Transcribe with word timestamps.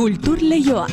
Kultur 0.00 0.38
Leioa. 0.40 0.86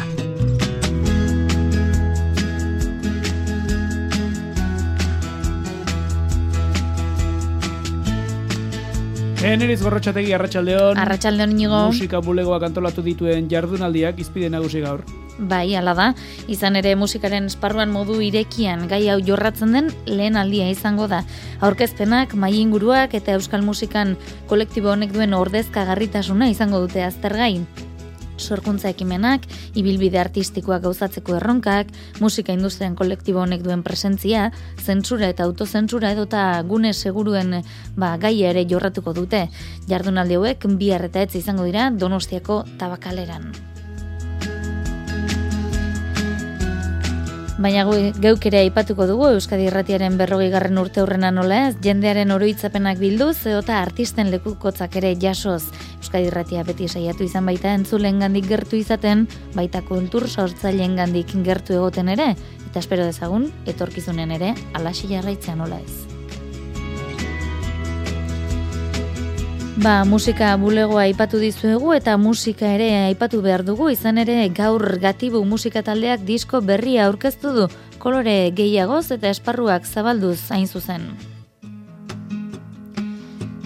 Eneriz 9.48 9.80
gorrotxategi 9.80 10.36
arratsaldeon. 10.36 11.00
Arratsaldeon 11.00 11.56
inigo. 11.56 11.80
Musika 11.88 12.20
bulegoak 12.20 12.68
antolatu 12.68 13.00
dituen 13.08 13.48
jardunaldiak 13.48 14.20
izpide 14.20 14.52
nagusi 14.52 14.84
gaur. 14.84 15.08
Bai, 15.39 15.71
hala 15.80 15.96
da. 15.96 16.12
Izan 16.52 16.76
ere 16.76 16.98
musikaren 17.00 17.48
esparruan 17.48 17.96
modu 17.96 18.20
irekian 18.20 18.89
gai 18.92 19.05
hau 19.08 19.21
jorratzen 19.24 19.71
den 19.71 19.92
lehen 20.04 20.36
aldia 20.36 20.68
izango 20.68 21.08
da. 21.08 21.24
Aurkezpenak, 21.64 22.36
mai 22.36 22.58
inguruak 22.60 23.16
eta 23.16 23.39
euskal 23.39 23.64
musikan 23.64 24.18
kolektibo 24.52 24.92
honek 24.92 25.16
duen 25.16 25.39
ordezkagarritasuna 25.46 26.52
izango 26.52 26.84
dute 26.84 27.08
aztergai. 27.08 27.62
Sorkuntza 28.38 28.90
ekimenak, 28.94 29.46
ibilbide 29.77 30.20
artistikoak 30.22 30.84
gauzatzeko 30.86 31.38
erronkak, 31.38 31.91
musika 32.23 32.54
industrian 32.55 32.95
kolektibo 32.95 33.41
honek 33.44 33.64
duen 33.66 33.84
presentzia, 33.84 34.52
zentsura 34.84 35.32
eta 35.34 35.48
autozentsura 35.48 36.12
edota 36.16 36.44
gune 36.68 36.94
seguruen 36.94 37.62
ba, 37.95 38.16
gai 38.22 38.36
ere 38.44 38.66
jorratuko 38.70 39.14
dute. 39.14 39.48
Jardunaldi 39.90 40.38
hauek 40.38 40.70
bihar 40.78 41.09
eta 41.09 41.26
etzi 41.26 41.42
izango 41.44 41.66
dira 41.66 41.90
Donostiako 41.92 42.64
tabakaleran. 42.78 43.52
Baina 47.57 47.88
geuk 48.21 48.43
ere 48.45 48.59
aipatuko 48.61 49.07
dugu 49.09 49.31
Euskadi 49.34 49.63
Irratiaren 49.66 50.13
berrogei 50.20 50.52
garren 50.53 50.77
urte 50.77 51.02
hurrena 51.02 51.31
nola 51.34 51.63
ez, 51.67 51.77
jendearen 51.81 52.30
oroitzapenak 52.35 52.99
bilduz, 53.02 53.47
eta 53.49 53.80
artisten 53.81 54.30
lekukotzak 54.30 54.99
ere 55.02 55.16
jasoz. 55.17 55.71
Euskadi 55.97 56.30
Irratia 56.30 56.61
beti 56.67 56.85
saiatu 56.85 57.25
izan 57.25 57.49
baita 57.49 57.71
entzulen 57.73 58.21
gandik 58.21 58.45
gertu 58.52 58.77
izaten, 58.77 59.25
baita 59.55 59.81
kultur 59.88 60.27
sortzaileen 60.30 60.99
gandik 61.02 61.33
gertu 61.47 61.73
egoten 61.80 62.14
ere, 62.14 62.36
eta 62.69 62.83
espero 62.83 63.09
dezagun, 63.09 63.49
etorkizunen 63.66 64.38
ere, 64.38 64.53
alaxi 64.77 65.09
jarraitzea 65.16 65.58
nola 65.58 65.81
ez. 65.81 66.06
Ba, 69.78 70.02
musika 70.09 70.56
bulegoa 70.58 71.03
aipatu 71.03 71.38
dizuegu 71.38 71.92
eta 71.94 72.16
musika 72.17 72.72
ere 72.73 72.88
aipatu 73.11 73.44
behar 73.45 73.61
dugu, 73.61 73.92
izan 73.94 74.17
ere 74.17 74.47
gaur 74.50 74.81
gatibu 74.97 75.44
musika 75.45 75.83
taldeak 75.86 76.23
disko 76.25 76.64
berria 76.66 77.06
aurkeztu 77.06 77.52
du, 77.53 77.67
kolore 78.02 78.50
gehiagoz 78.58 79.11
eta 79.14 79.30
esparruak 79.30 79.86
zabalduz 79.86 80.50
hain 80.50 80.66
zuzen. 80.66 81.05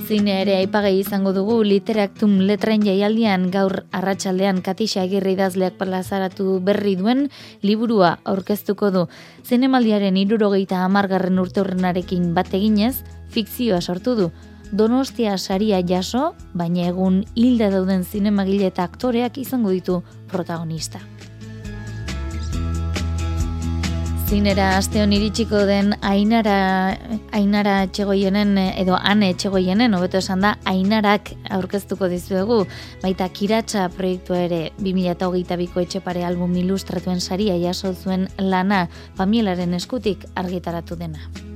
Zine 0.04 0.36
ere 0.42 0.58
aipagai 0.58 0.98
izango 1.00 1.32
dugu 1.32 1.62
literaktum 1.64 2.42
letrain 2.44 2.84
jaialdian 2.84 3.48
gaur 3.48 3.86
arratsaldean 3.95 4.59
Katixa 4.59 5.06
Agirre 5.08 5.32
idazleak 5.38 5.80
plazaratu 5.80 6.59
berri 6.59 6.98
duen 7.00 7.30
liburua 7.64 8.17
aurkeztuko 8.28 8.92
du. 8.92 9.08
Zinemaldiaren 9.48 10.20
irurogeita 10.20 10.84
amargarren 10.84 11.39
urte 11.39 11.64
horrenarekin 11.64 12.34
bat 12.36 12.52
eginez, 12.52 12.98
fikzioa 13.32 13.80
sortu 13.80 14.20
du. 14.20 14.34
Donostia 14.72 15.38
saria 15.38 15.81
jaso, 15.83 16.31
baina 16.55 16.86
egun 16.88 17.25
hilda 17.36 17.67
dauden 17.73 18.05
zinemagile 18.08 18.69
eta 18.72 18.86
aktoreak 18.88 19.38
izango 19.41 19.73
ditu 19.75 20.00
protagonista. 20.31 21.02
Zinera 24.31 24.77
aste 24.77 25.02
hon 25.03 25.11
iritsiko 25.11 25.66
den 25.67 25.92
Ainara 26.08 26.95
Ainara 27.36 27.73
Etxegoienen 27.83 28.55
edo 28.61 28.95
Ane 28.95 29.33
Etxegoienen 29.33 29.92
hobeto 29.97 30.22
esan 30.23 30.47
da 30.47 30.53
Ainarak 30.72 31.33
aurkeztuko 31.52 32.08
dizuegu 32.08 32.61
baita 33.03 33.27
Kiratsa 33.27 33.89
proiektua 33.92 34.39
ere 34.47 34.64
2022ko 34.80 35.83
etxepare 35.83 36.23
album 36.23 36.55
ilustratuen 36.64 37.19
saria 37.19 37.59
jaso 37.59 37.92
zuen 37.92 38.30
lana 38.39 38.86
Pamielaren 39.19 39.75
eskutik 39.75 40.30
argitaratu 40.39 40.95
dena. 40.95 41.51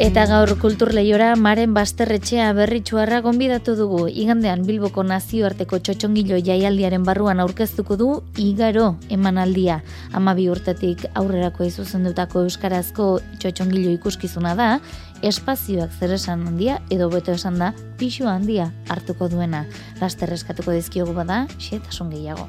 Eta 0.00 0.22
gaur 0.24 0.48
kultur 0.56 0.94
lehiora 0.96 1.34
Maren 1.36 1.74
Basterretxea 1.76 2.46
berritxuarra 2.56 3.18
gonbidatu 3.20 3.74
dugu. 3.76 4.06
Igandean 4.08 4.62
Bilboko 4.64 5.02
nazioarteko 5.04 5.76
txotxongilo 5.76 6.38
jaialdiaren 6.40 7.04
barruan 7.04 7.42
aurkeztuko 7.44 7.98
du 8.00 8.06
igaro 8.40 8.94
emanaldia. 9.12 9.82
Amabi 10.16 10.48
urtetik 10.48 11.04
aurrerako 11.12 11.68
izuzendutako 11.68 12.46
euskarazko 12.46 13.10
txotxongilo 13.44 13.92
ikuskizuna 13.98 14.54
da, 14.56 14.70
espazioak 15.20 15.92
zer 15.92 16.16
esan 16.16 16.48
handia 16.48 16.78
edo 16.88 17.10
beto 17.12 17.36
esan 17.36 17.60
da 17.60 17.74
pixu 18.00 18.24
handia 18.24 18.70
hartuko 18.88 19.28
duena. 19.28 19.66
Laster 20.00 20.32
eskatuko 20.32 20.72
dizkiogu 20.80 21.12
bada, 21.12 21.44
xetasun 21.60 22.16
gehiago. 22.16 22.48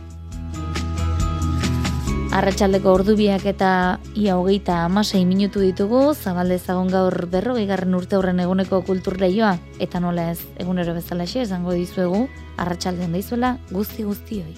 Arratxaldeko 2.31 2.93
ordubiak 2.95 3.43
eta 3.49 3.69
ia 4.15 4.37
hogeita 4.39 4.85
amasei 4.85 5.25
minutu 5.27 5.59
ditugu, 5.59 6.13
zabaldezagon 6.15 6.87
gaur 6.87 7.25
berrogei 7.33 7.65
garren 7.67 7.97
urte 7.97 8.15
horren 8.15 8.39
eguneko 8.39 8.79
kultur 8.87 9.19
lehioa, 9.19 9.57
eta 9.83 9.99
nola 9.99 10.29
ez, 10.31 10.39
egunero 10.63 10.95
bezalaxe 10.95 11.43
esango 11.43 11.75
dizuegu, 11.75 12.23
arratsaldean 12.55 13.11
daizuela 13.19 13.57
guzti 13.75 14.07
guztioi. 14.07 14.55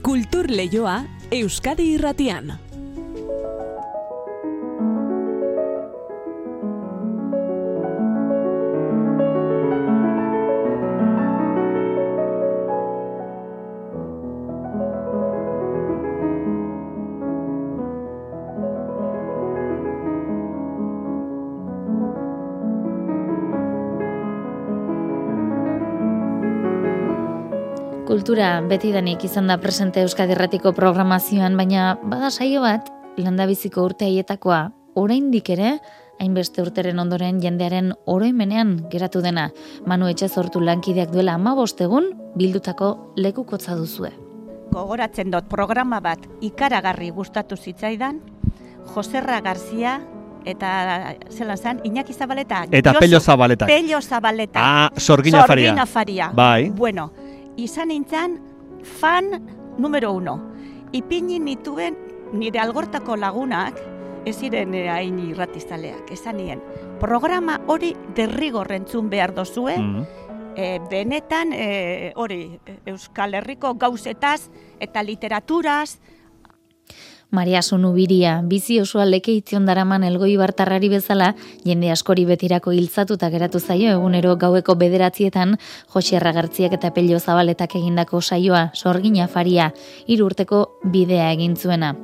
Kultur 0.00 0.48
Leioa 0.48 1.02
Euskadi 1.42 1.92
Irratian. 1.98 2.54
Kultura 28.20 28.60
betidanik 28.68 29.22
izan 29.24 29.46
da 29.48 29.54
presente 29.56 30.02
Euskadi 30.04 30.34
Erratiko 30.34 30.74
programazioan, 30.76 31.54
baina 31.56 31.94
bada 32.04 32.28
saio 32.28 32.60
bat, 32.60 32.90
landabiziko 33.16 33.80
urte 33.88 34.04
haietakoa, 34.04 34.58
oraindik 35.00 35.48
ere, 35.54 35.70
hainbeste 36.20 36.60
urteren 36.60 37.00
ondoren 37.00 37.38
jendearen 37.40 37.94
oroimenean 38.04 38.74
geratu 38.92 39.22
dena. 39.24 39.46
Manu 39.88 40.10
Etxezortu 40.12 40.60
lankideak 40.60 41.14
duela 41.14 41.38
ama 41.40 41.54
egun 41.78 42.10
bildutako 42.36 43.14
lekukotza 43.16 43.74
duzue. 43.74 44.10
gogoratzen 44.70 45.30
dut 45.30 45.48
programa 45.48 46.00
bat 46.00 46.18
ikaragarri 46.42 47.08
gustatu 47.10 47.56
zitzaidan, 47.56 48.20
Joserra 48.94 49.40
Garzia 49.40 49.98
eta 50.44 51.14
zelan 51.30 51.56
zen, 51.56 51.80
Iñaki 51.84 52.12
Zabaleta. 52.12 52.66
Eta 52.70 52.92
Josu- 52.92 53.00
Pello 53.00 53.20
Zabaletak. 53.20 53.68
Pello 53.68 54.00
Zabaleta. 54.02 54.60
Ah, 54.62 54.90
sorgina 54.98 55.46
faria. 55.46 55.68
Sorgina 55.70 55.86
faria. 55.86 56.30
Bai. 56.34 56.70
Bueno, 56.70 57.12
izan 57.64 57.88
nintzen 57.88 58.38
fan 58.98 59.30
numero 59.78 60.12
uno. 60.12 60.38
Ipini 60.92 61.38
nituen 61.38 61.96
nire 62.32 62.60
algortako 62.60 63.16
lagunak, 63.16 63.78
ez 64.26 64.36
ziren 64.36 64.74
eh, 64.74 64.88
hain 64.90 65.18
irratizaleak, 65.18 66.10
esan 66.12 66.36
nien. 66.36 66.60
Programa 67.00 67.60
hori 67.66 67.94
derrigorrentzun 68.16 69.08
behar 69.10 69.34
dozue, 69.34 69.78
Mm. 69.78 70.04
e, 70.56 70.80
benetan 70.90 71.52
e, 71.52 72.12
hori 72.16 72.58
Euskal 72.86 73.34
Herriko 73.34 73.74
gauzetaz 73.74 74.50
eta 74.80 75.02
literaturaz 75.02 76.00
Maria 77.30 77.62
Sonubiria, 77.62 78.40
bizi 78.42 78.80
osoa 78.82 79.04
lekeitzion 79.06 79.66
daraman 79.68 80.02
elgoi 80.02 80.32
bartarrari 80.36 80.88
bezala, 80.90 81.28
jende 81.62 81.92
askori 81.94 82.24
betirako 82.26 82.72
hiltzatuta 82.74 83.28
geratu 83.30 83.60
zaio 83.60 83.92
egunero 83.94 84.34
gaueko 84.36 84.74
bederatzietan, 84.74 85.54
Josi 85.94 86.16
Erragartziak 86.18 86.74
eta 86.74 86.90
Pello 86.90 87.20
Zabaletak 87.20 87.76
egindako 87.78 88.20
saioa, 88.20 88.70
sorgina 88.74 89.28
faria, 89.28 89.70
hiru 90.08 90.26
urteko 90.26 90.64
bidea 90.82 91.30
egin 91.36 91.54
zuena. 91.56 91.94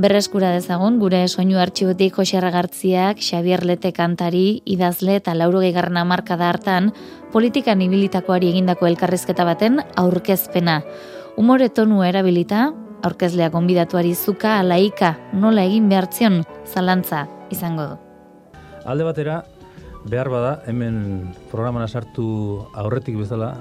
Berreskura 0.00 0.48
dezagun, 0.50 0.96
gure 0.98 1.20
soinu 1.28 1.60
artxibotik 1.60 2.16
Josi 2.16 2.38
Erragartziak, 2.40 3.20
Xabier 3.20 3.66
Lete 3.68 3.92
kantari, 3.92 4.62
idazle 4.64 5.20
eta 5.20 5.36
laurogei 5.36 5.74
garrana 5.76 6.06
markada 6.08 6.48
hartan, 6.48 6.88
politikan 7.36 7.84
ibilitakoari 7.84 8.48
egindako 8.54 8.88
elkarrizketa 8.88 9.44
baten 9.44 9.82
aurkezpena. 10.00 10.80
Umore 11.36 11.68
tonua 11.68 12.08
erabilita, 12.08 12.70
aurkezlea 13.04 13.50
gonbidatuari 13.52 14.14
zuka 14.14 14.58
alaika 14.60 15.14
nola 15.32 15.64
egin 15.68 15.88
behartzion 15.90 16.40
zalantza 16.64 17.26
izango 17.52 17.86
du. 17.90 17.98
Alde 18.84 19.04
batera, 19.04 19.42
behar 20.08 20.30
bada, 20.32 20.54
hemen 20.68 21.34
programan 21.50 21.88
sartu 21.88 22.26
aurretik 22.72 23.18
bezala, 23.20 23.54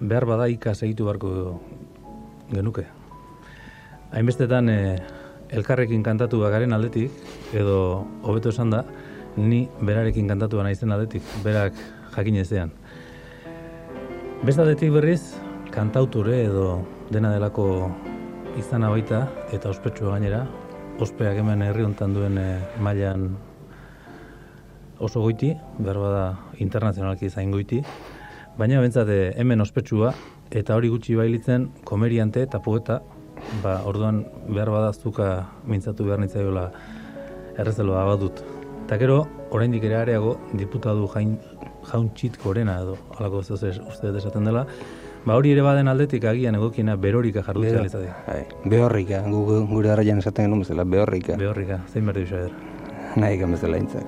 behar 0.00 0.26
bada 0.28 0.48
ikas 0.52 0.82
egitu 0.82 1.08
beharko 1.08 1.30
genuke. 2.52 2.86
Hainbestetan, 4.12 4.68
e, 4.72 4.96
elkarrekin 5.52 6.02
kantatu 6.04 6.40
bagaren 6.40 6.72
aldetik, 6.72 7.12
edo 7.52 8.06
hobeto 8.22 8.52
esan 8.52 8.72
da, 8.72 8.84
ni 9.36 9.66
berarekin 9.80 10.28
kantatu 10.28 10.62
naizen 10.64 10.92
aldetik, 10.92 11.24
berak 11.44 11.76
jakin 12.16 12.40
ezean. 12.40 12.72
Beste 14.44 14.62
aldetik 14.64 14.92
berriz, 14.94 15.34
kantautore 15.74 16.44
edo 16.46 16.68
dena 17.12 17.32
delako 17.34 17.90
izana 18.58 18.88
baita 18.90 19.20
eta 19.54 19.70
ospetsua 19.70 20.16
gainera, 20.16 20.40
ospeak 20.98 21.36
hemen 21.38 21.62
herri 21.62 21.84
hontan 21.86 22.14
duen 22.16 22.38
e, 22.40 22.46
mailan 22.82 23.28
oso 24.98 25.22
goiti, 25.22 25.52
behar 25.78 26.00
bada 26.02 26.24
internazionalki 26.64 27.30
zain 27.30 27.52
goiti, 27.54 27.78
baina 28.58 28.80
bentsate 28.82 29.18
eh, 29.28 29.32
hemen 29.38 29.62
ospetsua 29.62 30.10
eta 30.50 30.74
hori 30.74 30.90
gutxi 30.90 31.14
bailitzen 31.14 31.68
komeriante 31.86 32.42
eta 32.48 32.58
poeta, 32.64 32.98
ba, 33.62 33.78
orduan 33.86 34.24
behar 34.48 34.72
bada 34.74 34.92
zuka 34.92 35.28
mintzatu 35.70 36.08
behar 36.08 36.18
nitzaiola 36.24 36.66
errezeloa 37.62 38.04
badut. 38.10 38.42
Eta 38.86 38.98
gero, 38.98 39.20
oraindik 39.54 39.86
ere 39.86 40.00
areago, 40.00 40.34
diputadu 40.58 41.06
jain, 41.14 41.36
jauntxit 41.92 42.40
gorena 42.42 42.80
edo, 42.82 42.98
alako 43.18 43.44
ez 43.44 43.78
uste 43.78 44.10
desaten 44.12 44.50
dela, 44.50 44.66
Ba 45.28 45.34
hori 45.36 45.50
ere 45.52 45.60
baden 45.60 45.90
aldetik 45.92 46.24
agian 46.24 46.56
egokiena 46.56 46.94
berorika 46.96 47.42
jardutzen 47.44 47.90
Be, 47.92 48.12
bai, 48.26 48.44
behorrika, 48.64 49.18
gu, 49.28 49.40
gure 49.68 49.90
arraian 49.92 50.22
esaten 50.22 50.46
genuen 50.46 50.62
bezala, 50.62 50.86
behorrika. 50.88 51.36
Behorrika, 51.36 51.82
zein 51.92 52.06
berdi 52.08 52.22
bisa 52.24 52.46
Nahi 53.20 53.36
gan 53.36 53.52
bezala 53.52 53.76
intzak. 53.76 54.06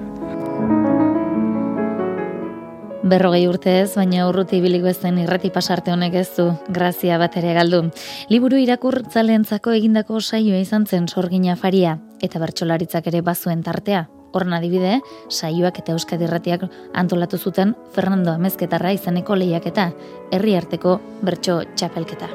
Berrogei 3.11 3.43
urte 3.50 3.75
ez, 3.82 3.90
baina 3.96 4.28
urruti 4.31 4.62
bilik 4.64 4.87
bezen 4.87 5.19
irrati 5.20 5.50
pasarte 5.52 5.93
honek 5.93 6.17
ez 6.22 6.28
du, 6.38 6.46
grazia 6.69 7.19
bat 7.20 7.37
ere 7.37 7.52
galdu. 7.58 7.82
Liburu 8.31 8.61
irakur 8.62 9.02
zaleentzako 9.11 9.76
egindako 9.76 10.22
saioa 10.22 10.62
izan 10.64 10.87
zen 10.87 11.08
sorgina 11.08 11.56
faria, 11.56 11.99
eta 12.22 12.40
bertsolaritzak 12.40 13.12
ere 13.12 13.20
bazuen 13.26 13.67
tartea, 13.67 14.06
Horren 14.32 14.55
adibide, 14.55 15.00
saioak 15.29 15.81
eta 15.82 15.97
Euskadi 15.97 16.27
Irratiak 16.29 16.69
antolatu 16.94 17.38
zuten 17.38 17.75
Fernando 17.94 18.31
Amezketarra 18.37 18.93
izaneko 18.94 19.35
lehiaketa, 19.35 19.91
herri 20.31 20.55
arteko 20.59 21.00
bertso 21.27 21.62
txapelketa. 21.75 22.31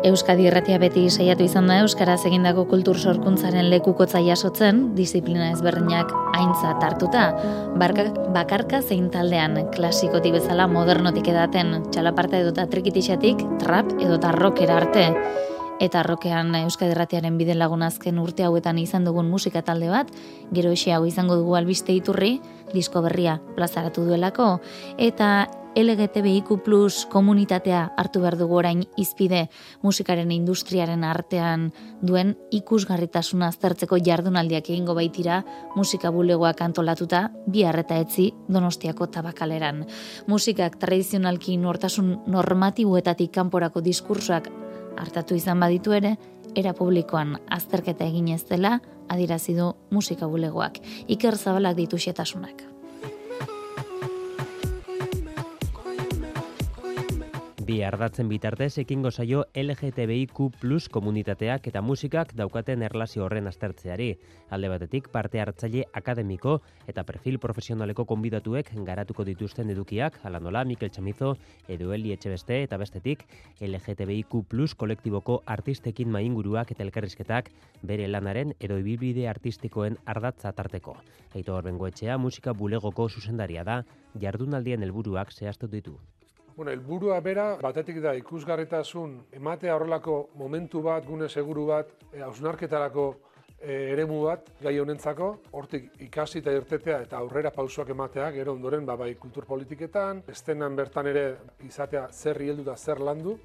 Euskadi 0.00 0.46
Irratia 0.48 0.78
beti 0.80 1.02
saiatu 1.12 1.44
izan 1.44 1.66
da 1.68 1.76
Euskaraz 1.84 2.22
egindako 2.24 2.64
kultur 2.70 2.96
sorkuntzaren 2.98 3.68
lekukotza 3.70 4.22
jasotzen, 4.24 4.80
disiplina 4.96 5.50
ezberdinak 5.52 6.10
aintzat 6.38 6.82
hartuta, 6.86 7.26
barka, 7.78 8.06
bakarka 8.32 8.80
zein 8.80 9.10
taldean 9.12 9.60
klasikotik 9.76 10.38
bezala 10.38 10.66
modernotik 10.72 11.28
edaten, 11.30 11.76
txalaparte 11.92 12.40
edo 12.40 12.66
trikitixatik, 12.72 13.44
trap 13.60 13.92
edo 14.00 14.18
rockera 14.40 14.80
arte 14.80 15.06
eta 15.80 16.02
rokean 16.04 16.54
Euskadi 16.60 16.92
Erratiaren 16.94 17.38
bide 17.40 17.56
lagun 17.56 17.82
azken 17.82 18.20
urte 18.20 18.44
hauetan 18.44 18.78
izan 18.78 19.06
dugun 19.08 19.30
musika 19.32 19.62
talde 19.62 19.88
bat, 19.88 20.12
gero 20.52 20.74
hau 20.94 21.04
izango 21.06 21.36
dugu 21.36 21.56
albiste 21.56 21.92
iturri, 21.92 22.40
disko 22.74 23.02
berria 23.02 23.40
plazaratu 23.56 24.04
duelako, 24.04 24.60
eta 24.98 25.48
LGTBIQ 25.76 26.64
plus 26.64 27.06
komunitatea 27.06 27.92
hartu 27.96 28.20
behar 28.20 28.34
dugu 28.36 28.56
orain 28.58 28.80
izpide 28.98 29.44
musikaren 29.86 30.32
industriaren 30.34 31.04
artean 31.06 31.68
duen 32.02 32.34
ikusgarritasuna 32.50 33.46
aztertzeko 33.52 34.00
jardunaldiak 34.02 34.66
egingo 34.72 34.96
baitira 34.98 35.44
musika 35.76 36.10
bulegoak 36.10 36.60
antolatuta 36.66 37.28
bi 37.46 37.62
harreta 37.62 38.00
etzi 38.02 38.32
donostiako 38.48 39.06
tabakaleran. 39.14 39.84
Musikak 40.26 40.80
tradizionalki 40.82 41.56
nortasun 41.56 42.16
normatibuetatik 42.26 43.30
kanporako 43.30 43.80
diskursoak 43.80 44.50
hartatu 44.98 45.34
izan 45.34 45.60
baditu 45.60 45.92
ere, 45.92 46.16
era 46.56 46.72
publikoan 46.74 47.36
azterketa 47.50 48.06
egin 48.06 48.32
ez 48.34 48.42
dela, 48.48 48.78
adirazi 49.10 49.54
du 49.54 49.72
musika 49.90 50.28
bulegoak. 50.30 50.80
Iker 51.08 51.36
Zabalak 51.36 51.76
ditu 51.76 51.98
xetasunak. 51.98 52.69
Bi 57.70 57.82
ardatzen 57.86 58.26
bitartez 58.26 58.80
ekingo 58.82 59.10
zaio 59.14 59.44
LGTBIQ 59.54 60.88
komunitateak 60.90 61.68
eta 61.70 61.80
musikak 61.80 62.32
daukaten 62.34 62.82
erlazio 62.82 63.22
horren 63.24 63.46
aztertzeari. 63.46 64.08
Alde 64.50 64.70
batetik 64.72 65.06
parte 65.14 65.38
hartzaile 65.40 65.84
akademiko 66.00 66.56
eta 66.90 67.04
perfil 67.04 67.38
profesionaleko 67.38 68.04
konbidatuek 68.10 68.72
garatuko 68.88 69.24
dituzten 69.24 69.70
edukiak, 69.70 70.18
ala 70.24 70.40
nola 70.40 70.64
Mikel 70.64 70.90
Chamizo, 70.90 71.36
Edueli 71.68 72.12
Etxebeste 72.12 72.62
eta 72.64 72.76
bestetik 72.76 73.22
LGTBIQ 73.60 74.74
kolektiboko 74.76 75.42
artistekin 75.46 76.10
mainguruak 76.10 76.72
eta 76.72 76.82
elkarrizketak 76.82 77.52
bere 77.82 78.08
lanaren 78.08 78.54
edo 78.58 78.78
ibilbide 78.78 79.28
artistikoen 79.28 79.96
ardatza 80.06 80.50
tarteko. 80.52 80.96
Eito 81.34 81.54
horrengo 81.54 81.86
etxea 81.86 82.18
musika 82.18 82.52
bulegoko 82.52 83.08
zuzendaria 83.08 83.62
da, 83.62 83.84
jardunaldien 84.18 84.82
helburuak 84.82 85.30
zehaztu 85.30 85.68
ditu. 85.68 86.00
Bueno, 86.60 86.74
elburua 86.76 87.14
bera, 87.24 87.44
batetik 87.56 88.02
da 88.04 88.10
ikusgarritasun, 88.18 89.14
ematea 89.32 89.72
horrelako 89.78 90.16
momentu 90.36 90.82
bat, 90.84 91.06
gune 91.08 91.24
seguru 91.32 91.62
bat, 91.70 91.94
e, 92.12 92.20
hausnarketarako 92.20 93.04
e, 93.56 93.78
eremu 93.94 94.18
bat, 94.26 94.50
gai 94.60 94.74
honentzako, 94.82 95.30
hortik 95.56 95.86
ikasi 96.04 96.42
eta 96.42 96.52
irtetea 96.58 96.98
eta 97.06 97.16
aurrera 97.16 97.48
pausoak 97.54 97.94
ematea, 97.96 98.28
gero 98.36 98.52
ondoren, 98.52 98.84
ba, 98.84 98.98
bai 99.00 99.14
kulturpolitiketan, 99.22 100.20
estenan 100.28 100.76
bertan 100.76 101.08
ere 101.14 101.24
izatea 101.64 102.04
zer 102.12 102.42
heldu 102.50 102.68
da 102.68 102.76
zer 102.76 103.00
landu. 103.00 103.38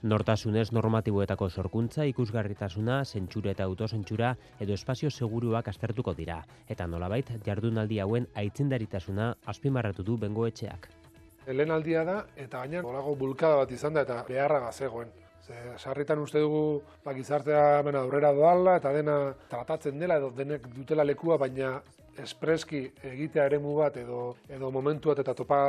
Nortasunez 0.00 0.70
normatiboetako 0.72 1.50
sorkuntza, 1.50 2.08
ikusgarritasuna, 2.16 3.02
zentsura 3.04 3.52
eta 3.52 3.68
autozentsura 3.68 4.38
edo 4.58 4.72
espazio 4.72 5.12
seguruak 5.12 5.68
aztertuko 5.68 6.16
dira. 6.16 6.40
Eta 6.66 6.88
nolabait, 6.88 7.36
jardunaldi 7.44 8.00
hauen 8.00 8.32
aitzindaritasuna 8.32 9.34
azpimarratu 9.52 10.02
du 10.02 10.16
bengoetxeak. 10.16 11.03
Lehen 11.46 11.70
aldia 11.70 12.04
da, 12.04 12.16
eta 12.36 12.62
gaina 12.64 12.80
olago 12.86 13.14
bulkada 13.20 13.60
bat 13.62 13.72
izan 13.72 13.94
da, 13.94 14.04
eta 14.06 14.22
beharra 14.28 14.60
gazegoen. 14.66 15.10
Ze, 15.44 15.54
sarritan 15.76 16.22
uste 16.22 16.40
dugu 16.40 16.82
ba, 17.04 17.12
gizartea 17.12 17.82
bena 17.84 18.00
aurrera 18.00 18.32
doala, 18.32 18.78
eta 18.80 18.92
dena 18.96 19.16
tratatzen 19.50 19.98
dela, 20.00 20.16
edo 20.16 20.30
denek 20.32 20.70
dutela 20.72 21.04
lekua, 21.04 21.36
baina 21.36 21.74
espreski 22.22 22.80
egitea 23.10 23.44
eremu 23.50 23.74
bat, 23.76 23.98
edo, 24.00 24.36
edo 24.48 24.70
momentu 24.72 25.12
bat, 25.12 25.20
eta 25.20 25.34
topa, 25.36 25.60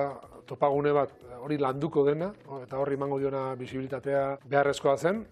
topagune 0.48 0.94
bat, 0.95 1.12
hori 1.42 1.57
landuko 1.60 2.06
dena, 2.07 2.31
eta 2.62 2.80
horri 2.80 2.98
mango 3.01 3.19
diona 3.19 3.48
bisibilitatea 3.60 4.27
beharrezkoa 4.45 4.98
zen. 4.98 5.25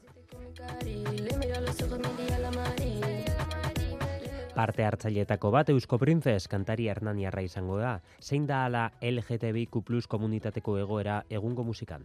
Parte 4.53 4.83
hartzailetako 4.85 5.49
bat 5.49 5.69
Eusko 5.73 5.97
Princes 5.97 6.43
kantari 6.47 6.85
Hernaniarra 6.91 7.41
izango 7.41 7.79
da. 7.81 7.95
Zein 8.21 8.43
da 8.45 8.59
ala 8.67 8.83
LGTBIQ 9.01 10.05
komunitateko 10.07 10.75
egoera 10.77 11.23
egungo 11.27 11.63
musikan? 11.65 12.03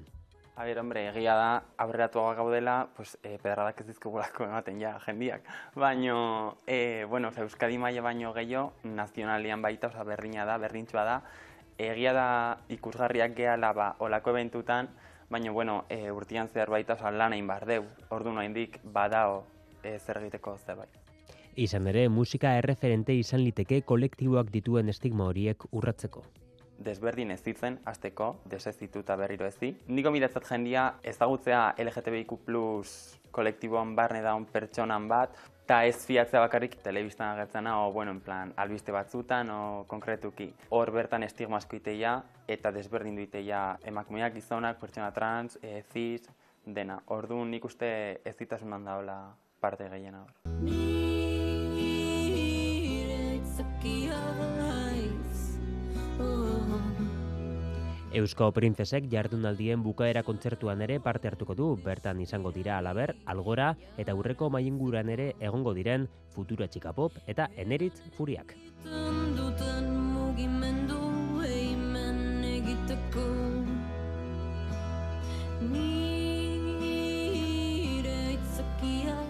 A 0.57 0.65
ber, 0.65 0.79
hombre, 0.81 1.03
egia 1.11 1.35
da, 1.37 1.51
aurreratuago 1.77 2.33
gaudela, 2.39 2.89
pues, 2.97 3.19
e, 3.23 3.37
pedradak 3.39 3.83
ez 3.83 3.87
dizkogulako 3.91 4.47
ematen 4.49 4.81
ja, 4.81 4.95
jendiak. 5.05 5.45
Baino, 5.77 6.57
e, 6.67 7.05
bueno, 7.05 7.29
Euskadi 7.37 7.77
maia 7.79 8.03
baino 8.03 8.33
gehiago, 8.33 8.73
nazionalian 8.83 9.61
baita, 9.63 9.93
oza, 9.93 10.07
berdina 10.09 10.47
da, 10.49 10.57
berdintxua 10.59 11.05
da. 11.05 11.19
Egia 11.77 12.15
da, 12.17 12.31
ikusgarriak 12.75 13.37
gehala, 13.37 13.75
ba, 13.77 13.91
olako 13.99 14.33
eventutan, 14.33 14.89
baina, 15.29 15.53
bueno, 15.53 15.85
e, 15.91 16.11
urtian 16.11 16.49
zehar 16.49 16.73
baita, 16.73 16.97
oza, 16.97 17.13
lan 17.13 17.37
egin 17.37 17.53
bar 17.53 17.69
deu. 17.69 17.85
Ordu 18.09 18.33
noindik, 18.33 18.81
badao, 18.83 19.45
e, 19.83 19.99
zer 19.99 20.25
egiteko 20.25 20.57
zerbait. 20.65 21.08
Izan 21.59 21.89
ere, 21.91 22.05
musika 22.09 22.53
erreferente 22.55 23.15
izan 23.19 23.41
liteke 23.43 23.81
kolektiboak 23.83 24.53
dituen 24.55 24.93
estigma 24.93 25.25
horiek 25.27 25.65
urratzeko. 25.75 26.23
Desberdin 26.87 27.33
ez 27.35 27.41
ditzen, 27.43 27.81
azteko, 27.91 28.29
desezituta 28.47 29.17
berriro 29.19 29.49
ezi. 29.51 29.73
Niko 29.91 30.13
miretzat 30.15 30.47
jendia 30.47 30.85
ezagutzea 31.03 31.73
LGTBIQ 31.83 32.37
plus 32.47 32.93
kolektiboan 33.35 33.97
barne 33.99 34.23
daun 34.23 34.47
pertsonan 34.53 35.09
bat, 35.11 35.35
eta 35.65 35.81
ez 35.89 35.97
fiatzea 36.07 36.45
bakarrik 36.45 36.79
telebistan 36.85 37.33
agertzena, 37.33 37.75
o, 37.83 37.91
bueno, 37.93 38.15
en 38.15 38.21
plan, 38.23 38.55
albiste 38.57 38.95
batzutan, 38.95 39.51
o 39.51 39.85
konkretuki. 39.91 40.53
Hor 40.71 40.93
bertan 40.95 41.27
estigma 41.27 41.59
asko 41.59 41.81
iteia, 41.83 42.21
eta 42.47 42.71
desberdin 42.71 43.19
du 43.19 43.27
iteia 43.27 43.65
emakumeak 43.83 44.39
gizonak, 44.39 44.79
pertsona 44.79 45.11
trans, 45.11 45.59
e, 45.61 45.83
cis, 45.91 46.31
dena. 46.65 47.03
Orduan 47.19 47.51
nik 47.51 47.67
uste 47.67 47.91
ez 48.23 48.37
ditasunan 48.39 48.87
daula 48.87 49.19
parte 49.59 49.91
gehiena 49.91 50.23
hor. 50.23 50.88
Eusko 58.17 58.47
Printzesek 58.57 59.05
jardunaldien 59.13 59.83
bukaera 59.85 60.23
kontzertuan 60.25 60.81
ere 60.81 60.97
parte 61.05 61.29
hartuko 61.29 61.55
du, 61.55 61.67
bertan 61.85 62.23
izango 62.25 62.53
dira 62.55 62.79
alaber, 62.79 63.13
algora 63.27 63.75
eta 63.99 64.15
aurreko 64.17 64.49
maienguran 64.55 65.13
ere 65.13 65.35
egongo 65.51 65.75
diren 65.77 66.09
futura 66.33 66.69
txikapop 66.73 67.21
eta 67.27 67.51
eneritz 67.57 68.01
furiak. 68.17 68.57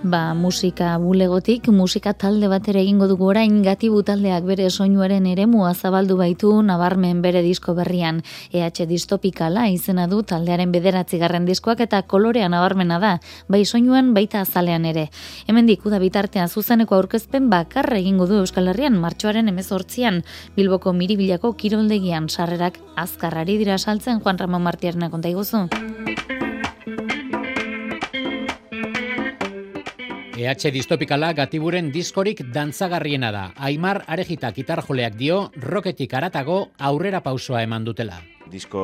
Ba, 0.09 0.33
musika 0.33 0.97
bulegotik, 0.97 1.67
musika 1.69 2.15
talde 2.17 2.49
batera 2.49 2.81
egingo 2.81 3.05
dugu 3.11 3.27
orain 3.29 3.59
gatibu 3.61 3.99
taldeak 4.01 4.47
bere 4.49 4.71
soinuaren 4.71 5.27
eremua 5.29 5.75
zabaldu 5.75 6.17
baitu 6.17 6.53
nabarmen 6.65 7.21
bere 7.21 7.43
disko 7.45 7.75
berrian. 7.77 8.23
EH 8.49 8.87
distopikala 8.89 9.67
izena 9.69 10.07
du 10.09 10.23
taldearen 10.23 10.73
bederatzi 10.73 11.21
garren 11.21 11.45
diskoak 11.45 11.83
eta 11.85 12.01
kolorea 12.09 12.49
nabarmena 12.49 12.99
da, 13.03 13.13
bai 13.49 13.67
soinuan 13.67 14.15
baita 14.15 14.41
azalean 14.41 14.89
ere. 14.89 15.11
Hemen 15.47 15.69
dikuda 15.69 16.01
bitartean 16.01 16.49
zuzeneko 16.49 16.97
aurkezpen 16.97 17.51
bakarra 17.53 18.01
egingo 18.01 18.25
du 18.27 18.41
Euskal 18.41 18.73
Herrian 18.73 18.97
martxoaren 18.97 19.53
emezortzian, 19.53 20.23
Bilboko 20.57 20.97
miribilako 20.97 21.53
kiroldegian 21.53 22.31
sarrerak 22.31 22.81
azkarrari 22.97 23.61
dira 23.61 23.77
saltzen 23.77 24.25
Juan 24.25 24.39
Ramon 24.41 24.65
Martierna 24.65 25.11
konta 25.11 25.29
iguzu. 25.29 25.67
EH 30.39 30.71
distopikala 30.71 31.33
gatiburen 31.35 31.89
diskorik 31.91 32.45
dantzagarriena 32.55 33.33
da. 33.35 33.41
Aimar 33.59 34.05
arejita 34.07 34.53
gitarjoleak 34.55 35.17
dio, 35.19 35.39
roketik 35.59 36.15
aratago 36.15 36.59
aurrera 36.79 37.19
pausoa 37.25 37.65
eman 37.67 37.83
dutela. 37.89 38.21
Disko 38.47 38.83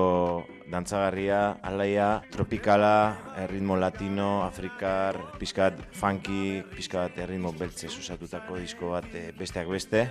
dantzagarria, 0.72 1.60
alaia, 1.62 2.08
tropikala, 2.34 2.96
erritmo 3.44 3.78
latino, 3.78 4.42
afrikar, 4.42 5.20
pizkat 5.38 5.78
funky, 5.94 6.64
pizkat 6.74 7.22
erritmo 7.22 7.54
beltze 7.54 7.86
susatutako 7.86 8.58
disko 8.58 8.90
bat 8.96 9.06
eh, 9.14 9.30
besteak 9.38 9.70
beste 9.70 10.08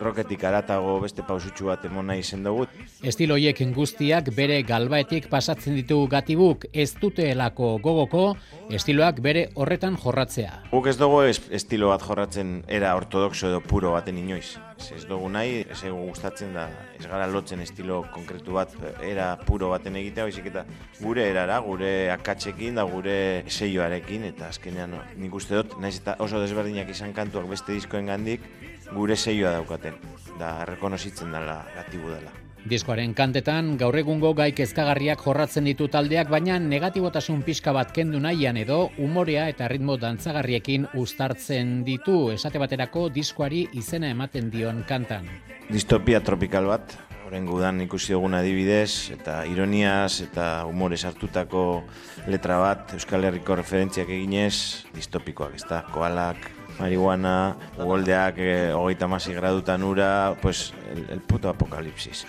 roketik 0.00 0.44
aratago 0.48 0.96
beste 1.04 1.22
pausutxu 1.26 1.68
bat 1.68 1.84
emona 1.84 2.16
izen 2.16 2.44
dugu. 2.44 2.66
Estiloiek 3.06 3.60
guztiak 3.76 4.30
bere 4.36 4.62
galbaetik 4.66 5.28
pasatzen 5.32 5.76
ditu 5.76 6.00
gatibuk 6.10 6.66
ez 6.72 6.90
dute 7.00 7.30
elako 7.30 7.76
gogoko, 7.82 8.24
estiloak 8.70 9.20
bere 9.20 9.48
horretan 9.54 9.96
jorratzea. 10.00 10.56
Guk 10.72 10.86
ez 10.86 10.96
dugu 10.98 11.22
estilo 11.28 11.92
bat 11.92 12.02
jorratzen 12.06 12.62
era 12.68 12.94
ortodoxo 12.96 13.48
edo 13.48 13.60
puro 13.60 13.92
baten 13.92 14.18
inoiz. 14.18 14.58
Ez 14.80 15.04
dugu 15.04 15.28
nahi, 15.28 15.60
ez 15.68 15.82
egu 15.84 16.06
gustatzen 16.08 16.54
da, 16.56 16.64
ez 16.96 17.04
gara 17.04 17.26
lotzen 17.28 17.60
estilo 17.60 18.00
konkretu 18.14 18.54
bat 18.56 18.72
era 19.04 19.34
puro 19.44 19.68
baten 19.68 19.98
egitea, 20.00 20.24
baizik 20.24 20.46
eta 20.48 20.64
gure 21.02 21.26
erara, 21.28 21.58
gure 21.60 21.90
akatsekin 22.14 22.80
da 22.80 22.86
gure 22.88 23.44
seioarekin, 23.52 24.24
eta 24.30 24.48
azkenean 24.48 24.96
nik 25.20 25.36
uste 25.36 25.58
dut, 25.60 25.76
naiz 25.82 25.98
eta 25.98 26.16
oso 26.24 26.40
desberdinak 26.40 26.88
izan 26.88 27.12
kantuak 27.12 27.50
beste 27.50 27.76
diskoen 27.76 28.08
gandik, 28.08 28.46
gure 28.94 29.16
seioa 29.16 29.56
daukaten, 29.58 29.96
da 30.38 30.64
rekonozitzen 30.68 31.32
dela 31.32 31.64
gatibu 31.76 32.10
dela. 32.10 32.32
Diskoaren 32.60 33.14
kantetan, 33.16 33.78
gaur 33.80 33.96
egungo 33.96 34.34
gai 34.36 34.50
kezkagarriak 34.52 35.22
jorratzen 35.24 35.64
ditu 35.64 35.86
taldeak, 35.88 36.28
baina 36.28 36.58
negatibotasun 36.60 37.40
pixka 37.46 37.72
bat 37.72 37.94
kendu 37.96 38.20
nahian 38.20 38.58
edo 38.60 38.90
umorea 39.00 39.46
eta 39.48 39.68
ritmo 39.72 39.96
dantzagarriekin 39.96 40.84
ustartzen 41.00 41.78
ditu, 41.86 42.18
esate 42.34 42.60
baterako 42.60 43.08
diskoari 43.08 43.62
izena 43.80 44.10
ematen 44.12 44.50
dion 44.52 44.84
kantan. 44.88 45.24
Distopia 45.70 46.20
tropikal 46.20 46.68
bat, 46.68 46.92
horren 47.24 47.48
gudan 47.48 47.80
ikusi 47.80 48.12
dugun 48.12 48.36
adibidez, 48.36 49.08
eta 49.16 49.40
ironiaz 49.48 50.20
eta 50.26 50.66
umore 50.68 51.00
hartutako 51.00 51.84
letra 52.28 52.58
bat, 52.60 52.92
Euskal 52.92 53.24
Herriko 53.24 53.56
referentziak 53.56 54.10
eginez, 54.10 54.84
distopikoak, 54.92 55.56
ez 55.56 55.64
koalak, 55.94 56.50
marihuana, 56.78 57.56
ugoldeak 57.78 58.38
e, 58.38 58.72
hogeita 58.72 59.08
masi 59.08 59.34
gradutan 59.34 59.82
ura, 59.82 60.36
pues 60.40 60.72
el, 60.92 61.06
el 61.10 61.20
puto 61.20 61.48
apokalipsis. 61.48 62.26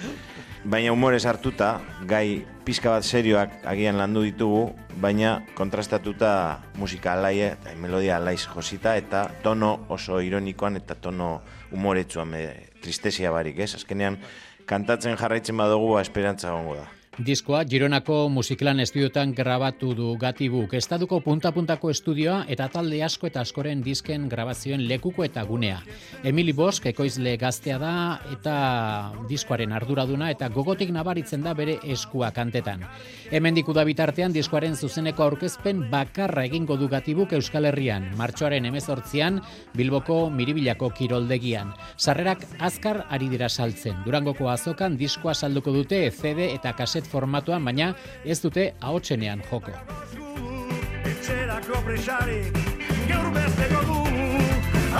Baina 0.63 0.91
humorez 0.93 1.25
hartuta, 1.25 1.79
gai 2.05 2.45
pizka 2.65 2.91
bat 2.93 3.03
serioak 3.03 3.63
agian 3.65 3.97
landu 3.97 4.21
ditugu, 4.21 4.67
baina 5.01 5.39
kontrastatuta 5.57 6.61
musika 6.77 7.15
alaia 7.15 7.55
eta 7.55 7.73
melodia 7.81 8.17
alaiz 8.17 8.45
josita 8.45 8.93
eta 8.97 9.23
tono 9.41 9.87
oso 9.89 10.21
ironikoan 10.21 10.77
eta 10.77 10.95
tono 10.95 11.41
umoretsuan 11.71 12.37
tristesia 12.81 13.31
barik, 13.33 13.57
ez? 13.59 13.73
Azkenean, 13.75 14.19
kantatzen 14.69 15.17
jarraitzen 15.17 15.57
badugu, 15.57 15.95
ba, 15.95 16.05
esperantza 16.05 16.53
gongo 16.53 16.77
da. 16.77 17.00
Diskoa 17.19 17.65
Gironako 17.67 18.29
musiklan 18.31 18.79
estudiotan 18.79 19.33
grabatu 19.35 19.89
du 19.91 20.13
Gatibuk. 20.15 20.71
Estaduko 20.79 21.17
punta-puntako 21.19 21.89
estudioa 21.91 22.45
eta 22.47 22.69
talde 22.71 23.01
asko 23.03 23.27
eta 23.27 23.41
askoren 23.43 23.81
disken 23.83 24.29
grabazioen 24.31 24.85
lekuko 24.87 25.25
eta 25.25 25.43
gunea. 25.43 25.81
Emili 26.23 26.53
Bosk 26.55 26.87
ekoizle 26.87 27.33
gaztea 27.35 27.79
da 27.81 27.95
eta 28.31 28.53
diskoaren 29.27 29.73
arduraduna 29.75 30.29
eta 30.31 30.47
gogotik 30.55 30.93
nabaritzen 30.95 31.43
da 31.43 31.53
bere 31.53 31.81
eskua 31.83 32.29
kantetan. 32.31 32.87
Hemen 33.29 33.59
da 33.59 33.83
bitartean 33.83 34.31
diskoaren 34.31 34.77
zuzeneko 34.77 35.23
aurkezpen 35.23 35.89
bakarra 35.91 36.45
egingo 36.45 36.77
du 36.77 36.87
Gatibuk 36.87 37.33
Euskal 37.33 37.65
Herrian. 37.65 38.15
Martxoaren 38.15 38.65
emezortzian 38.65 39.41
Bilboko 39.75 40.29
Miribilako 40.29 40.89
kiroldegian. 40.91 41.73
Sarrerak 41.97 42.47
azkar 42.59 43.05
ari 43.09 43.27
dira 43.27 43.49
saltzen. 43.49 43.97
Durangoko 44.05 44.47
azokan 44.47 44.95
diskoa 44.95 45.33
salduko 45.33 45.73
dute 45.73 46.09
CD 46.09 46.53
eta 46.53 46.71
kaset 46.71 47.00
formatuan, 47.07 47.65
baina 47.65 47.93
ez 48.25 48.39
dute 48.41 48.73
ahotsenean 48.81 49.43
joko. 49.49 49.71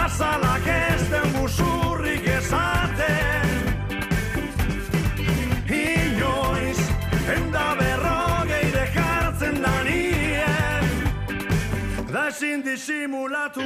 Azalak 0.02 0.68
ez 0.68 1.10
den 1.12 1.34
busurrik 1.36 2.28
ezaten 2.28 3.41
ezin 12.52 12.64
disimulatu? 12.66 13.62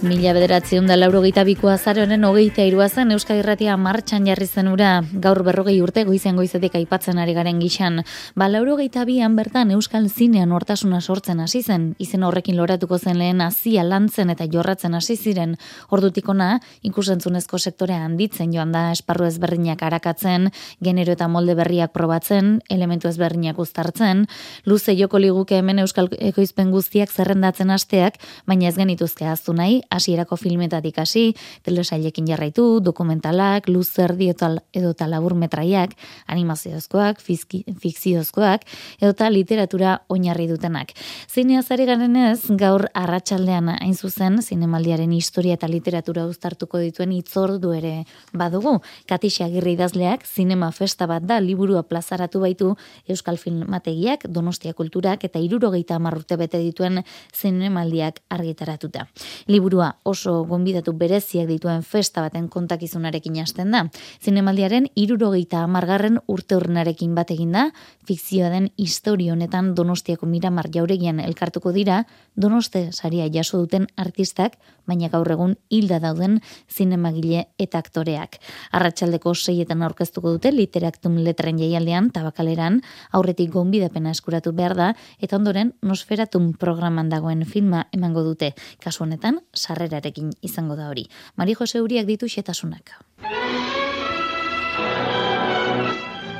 Mila 0.00 0.32
bederatzion 0.32 0.86
da 0.88 0.96
lauro 0.96 1.20
biko 1.20 1.68
azaroren 1.68 2.24
hogeita 2.24 2.64
iruazen 2.64 3.10
Euskal 3.12 3.38
Irratia 3.38 3.76
martxan 3.76 4.24
jarri 4.26 4.46
zen 4.46 4.68
ura, 4.68 5.02
gaur 5.12 5.42
berrogei 5.42 5.80
urte 5.82 6.04
goizen 6.04 6.36
goizetik 6.36 6.74
aipatzen 6.74 7.18
ari 7.18 7.34
garen 7.34 7.60
gixan. 7.60 8.02
Ba, 8.34 8.48
lauro 8.48 8.78
bian 9.06 9.36
bertan 9.36 9.70
Euskal 9.70 10.08
Zinean 10.08 10.52
hortasuna 10.52 11.00
sortzen 11.00 11.40
hasi 11.40 11.62
zen, 11.62 11.94
izen 11.98 12.22
horrekin 12.22 12.56
loratuko 12.56 12.98
zen 12.98 13.18
lehen 13.18 13.40
azia 13.40 13.84
lantzen 13.84 14.30
eta 14.30 14.46
jorratzen 14.46 14.94
hasi 14.94 15.16
ziren, 15.16 15.56
ordutikona 15.90 16.60
ikusentzunezko 16.82 17.58
sektorea 17.58 18.04
handitzen 18.04 18.52
joan 18.54 18.72
da 18.72 18.92
esparru 18.92 19.26
ezberdinak 19.26 19.82
arakatzen, 19.82 20.50
genero 20.80 21.12
eta 21.12 21.28
molde 21.28 21.54
berriak 21.54 21.92
probatzen, 21.92 22.62
elementu 22.70 23.08
ezberdinak 23.08 23.58
uztartzen, 23.58 24.26
luze 24.64 24.96
joko 24.96 25.18
liguke 25.18 25.58
hemen 25.58 25.78
Euskal 25.78 26.08
Ekoizpen 26.18 26.70
guztiak 26.70 27.10
zerrendatzen 27.10 27.70
hasteak, 27.70 28.16
baina 28.46 28.68
ez 28.68 28.76
genituzke 28.76 29.26
aztu 29.26 29.54
nahi, 29.56 29.80
hasierako 29.90 30.36
filmetatik 30.36 30.98
hasi, 30.98 31.34
telesailekin 31.66 32.28
jarraitu, 32.30 32.80
dokumentalak, 32.84 33.68
luzerdi 33.68 34.30
edo 34.30 34.90
eta 34.90 35.08
labur 35.10 35.34
metraiak, 35.34 35.94
animaziozkoak, 36.30 37.20
fikziozkoak, 37.20 38.66
edo 39.00 39.12
eta 39.14 39.30
literatura 39.30 39.98
oinarri 40.08 40.46
dutenak. 40.50 40.92
Zinea 41.30 41.62
zari 41.62 41.86
garen 41.88 42.16
ez, 42.16 42.40
gaur 42.60 42.86
arratsaldean 42.94 43.72
hain 43.76 43.94
zuzen, 43.94 44.40
zinemaldiaren 44.42 45.12
historia 45.12 45.56
eta 45.58 45.68
literatura 45.70 46.26
uztartuko 46.28 46.80
dituen 46.82 47.12
itzordu 47.16 47.72
ere 47.76 47.94
badugu. 48.32 48.78
Katixia 49.10 49.48
girri 49.52 49.74
idazleak, 49.76 50.26
zinema 50.26 50.70
festa 50.72 51.06
bat 51.10 51.24
da, 51.26 51.40
liburua 51.40 51.82
plazaratu 51.88 52.42
baitu 52.44 52.74
Euskal 53.08 53.38
Filmategiak, 53.40 54.26
Donostia 54.28 54.74
Kulturak 54.74 55.24
eta 55.28 55.42
irurogeita 55.42 55.96
amarrute 55.96 56.36
bete 56.40 56.60
dituen 56.62 57.02
zinemaldiak 57.34 58.19
argitaratuta. 58.28 59.06
Liburu 59.46 59.80
oso 60.04 60.44
gonbidatu 60.44 60.92
bereziak 60.92 61.48
dituen 61.48 61.82
festa 61.82 62.20
baten 62.20 62.48
kontakizunarekin 62.48 63.40
hasten 63.40 63.70
da. 63.70 63.84
Zinemaldiaren 64.20 64.88
irurogeita 64.94 65.64
amargarren 65.64 66.18
urte 66.28 66.56
urrenarekin 66.56 67.14
bat 67.14 67.30
da, 67.30 67.70
fikzioa 68.06 68.50
den 68.50 68.70
histori 68.76 69.30
honetan 69.30 69.74
donostiako 69.74 70.26
miramar 70.26 70.68
jauregian 70.72 71.20
elkartuko 71.20 71.72
dira, 71.72 72.04
donoste 72.40 72.90
saria 72.92 73.28
jaso 73.32 73.58
duten 73.60 73.86
artistak, 73.96 74.56
baina 74.88 75.10
gaur 75.12 75.28
egun 75.30 75.56
hilda 75.70 76.00
dauden 76.02 76.38
zinemagile 76.68 77.44
eta 77.58 77.78
aktoreak. 77.78 78.38
Arratxaldeko 78.76 79.34
seietan 79.34 79.84
aurkeztuko 79.86 80.32
dute 80.36 80.52
literaktum 80.54 81.18
letren 81.24 81.60
jaialdean, 81.60 82.10
tabakaleran, 82.14 82.80
aurretik 83.12 83.52
gonbidapena 83.54 84.14
eskuratu 84.16 84.52
behar 84.56 84.76
da, 84.78 84.88
eta 85.20 85.38
ondoren 85.38 85.74
nosferatum 85.82 86.52
programan 86.58 87.12
dagoen 87.12 87.44
filma 87.44 87.86
emango 87.92 88.24
dute. 88.26 88.54
Kasu 88.82 89.04
honetan, 89.06 89.40
sarrerarekin 89.54 90.34
izango 90.42 90.76
da 90.80 90.90
hori. 90.90 91.06
Mari 91.36 91.54
Jose 91.58 91.82
Uriak 91.84 92.08
ditu 92.10 92.28
xetasunak. 92.28 92.96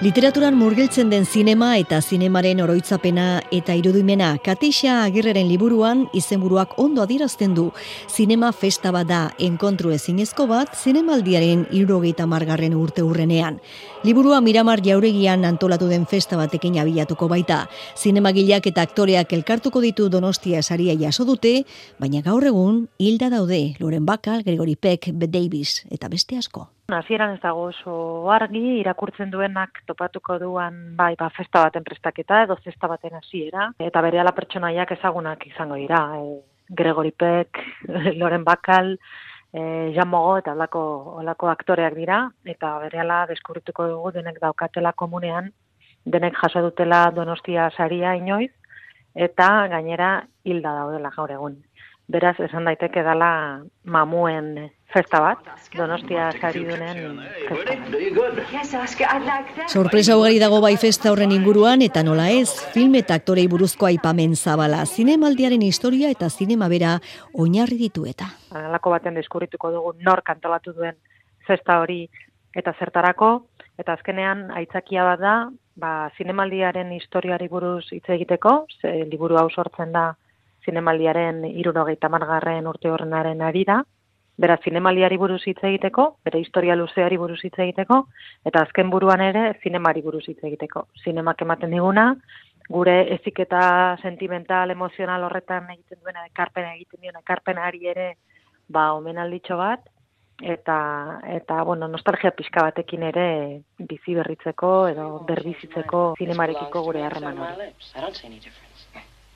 Literaturan 0.00 0.54
murgiltzen 0.56 1.10
den 1.12 1.26
zinema 1.28 1.74
eta 1.76 1.98
zinemaren 2.00 2.62
oroitzapena 2.64 3.42
eta 3.52 3.74
irudimena 3.76 4.30
Katixa 4.40 4.94
Agirreren 5.04 5.44
liburuan 5.50 6.06
izenburuak 6.16 6.72
ondo 6.80 7.02
adierazten 7.04 7.52
du. 7.52 7.66
Zinema 8.08 8.48
festa 8.56 8.94
bat 8.96 9.10
da 9.10 9.18
enkontru 9.36 9.92
ezinezko 9.92 10.46
bat 10.48 10.72
zinemaldiaren 10.72 11.66
irurogeita 11.68 12.24
margarren 12.24 12.78
urte 12.80 13.04
urrenean. 13.04 13.60
Liburua 14.00 14.40
Miramar 14.40 14.80
jauregian 14.80 15.44
antolatu 15.44 15.92
den 15.92 16.08
festa 16.08 16.40
batekin 16.40 16.80
abilatuko 16.80 17.28
baita. 17.28 17.66
Zinemagileak 17.94 18.72
eta 18.72 18.88
aktoreak 18.88 19.36
elkartuko 19.36 19.84
ditu 19.84 20.08
donostia 20.08 20.62
saria 20.62 20.96
jaso 20.96 21.28
dute, 21.28 21.66
baina 22.00 22.24
gaur 22.24 22.48
egun 22.48 22.86
hilda 22.96 23.28
daude 23.28 23.76
Loren 23.78 24.08
Bakal, 24.08 24.44
Gregory 24.48 24.80
Peck, 24.80 25.12
Bette 25.12 25.36
Davis 25.36 25.82
eta 25.90 26.08
beste 26.08 26.40
asko. 26.40 26.70
Hasieran 26.92 27.34
ez 27.36 27.40
dago 27.42 27.68
oso 27.70 27.94
argi, 28.32 28.80
irakurtzen 28.80 29.30
duenak 29.30 29.82
topatuko 29.86 30.38
duan 30.38 30.96
bai, 30.96 31.14
ba, 31.18 31.28
festa 31.36 31.64
baten 31.66 31.84
prestaketa 31.86 32.42
edo 32.44 32.56
festa 32.64 32.88
baten 32.90 33.14
hasiera 33.18 33.70
eta 33.78 34.02
bere 34.02 34.20
ala 34.20 34.32
pertsonaiak 34.36 34.92
ezagunak 34.98 35.46
izango 35.46 35.78
dira. 35.80 36.00
E, 36.18 36.40
Gregory 36.70 37.10
Peck, 37.10 37.58
Loren 38.20 38.44
Bakal, 38.44 38.94
e, 39.52 39.60
Jean 39.94 40.08
Mogo 40.08 40.36
eta 40.38 40.54
olako, 40.54 40.82
olako 41.22 41.50
aktoreak 41.50 41.94
dira 41.98 42.20
eta 42.44 42.76
bere 42.84 43.02
ala 43.02 43.24
deskubrituko 43.30 43.88
dugu 43.88 44.12
denek 44.18 44.40
daukatela 44.42 44.92
komunean, 44.92 45.50
denek 46.06 46.38
jaso 46.42 46.62
dutela 46.62 47.10
donostia 47.14 47.70
saria 47.76 48.14
inoiz 48.16 48.52
eta 49.14 49.68
gainera 49.68 50.12
hilda 50.44 50.74
daudela 50.82 51.10
gaur 51.16 51.30
egun. 51.30 51.58
Beraz, 52.10 52.36
esan 52.42 52.66
daiteke 52.66 53.02
dala 53.06 53.62
mamuen 53.84 54.70
festa 54.90 55.20
bat, 55.22 55.50
donostia 55.76 56.30
sari 56.40 56.64
dunen 56.66 57.20
Sorpresa 59.68 60.16
ugari 60.18 60.40
dago 60.42 60.60
bai 60.62 60.74
festa 60.82 61.12
horren 61.12 61.32
inguruan 61.34 61.82
eta 61.86 62.02
nola 62.06 62.28
ez, 62.34 62.48
film 62.74 62.96
eta 62.98 63.14
aktorei 63.20 63.46
buruzko 63.50 63.86
aipamen 63.86 64.34
zabala, 64.36 64.82
zinemaldiaren 64.86 65.62
historia 65.62 66.10
eta 66.10 66.28
zinema 66.30 66.68
bera 66.68 66.96
oinarri 67.34 67.78
ditu 67.78 68.06
eta. 68.10 68.32
Alako 68.50 68.96
baten 68.96 69.14
deskurrituko 69.18 69.70
dugu 69.76 69.94
nor 70.02 70.24
kantolatu 70.26 70.74
duen 70.74 70.98
festa 71.46 71.78
hori 71.80 72.02
eta 72.54 72.74
zertarako, 72.78 73.30
eta 73.78 73.94
azkenean 73.94 74.48
aitzakia 74.58 75.04
bat 75.06 75.22
da, 75.22 75.34
ba, 75.80 76.10
zinemaldiaren 76.18 76.90
historiari 76.92 77.48
buruz 77.48 77.86
hitz 77.94 78.08
egiteko, 78.10 78.66
ze 78.80 79.06
liburu 79.06 79.38
hau 79.38 79.48
sortzen 79.50 79.94
da 79.94 80.10
zinemaldiaren 80.66 81.44
irurogeita 81.48 82.10
margarren 82.12 82.66
urte 82.68 82.90
horrenaren 82.90 83.40
arira, 83.40 83.80
bera 84.40 84.56
zinemaliari 84.64 85.18
buruz 85.20 85.42
hitz 85.46 85.60
egiteko, 85.68 86.06
bere 86.24 86.40
historia 86.40 86.76
luzeari 86.78 87.18
buruz 87.20 87.38
hitz 87.44 87.58
egiteko, 87.58 88.00
eta 88.48 88.64
azken 88.66 88.90
buruan 88.90 89.20
ere 89.24 89.44
zinemari 89.62 90.02
buruz 90.06 90.24
hitz 90.28 90.40
egiteko. 90.40 90.86
Zinemak 91.04 91.42
ematen 91.44 91.76
diguna, 91.76 92.06
gure 92.70 92.96
eziketa 93.16 93.62
sentimental, 94.02 94.70
emozional 94.70 95.26
horretan 95.28 95.68
egiten 95.74 96.00
duena, 96.02 96.24
ekarpen 96.30 96.68
egiten 96.74 97.02
duena, 97.02 97.24
ekarpenari 97.26 97.90
ere, 97.92 98.12
ba, 98.68 98.92
omenalditxo 98.96 99.58
bat, 99.60 99.84
eta, 100.40 100.78
eta 101.36 101.60
bueno, 101.68 101.88
nostalgia 101.88 102.32
pixka 102.36 102.64
batekin 102.70 103.04
ere 103.10 103.28
bizi 103.92 104.16
berritzeko 104.16 104.72
edo 104.94 105.10
berbizitzeko 105.28 106.02
zinemarekiko 106.18 106.84
gure 106.88 107.04
harreman 107.04 107.44
hori. 107.44 107.70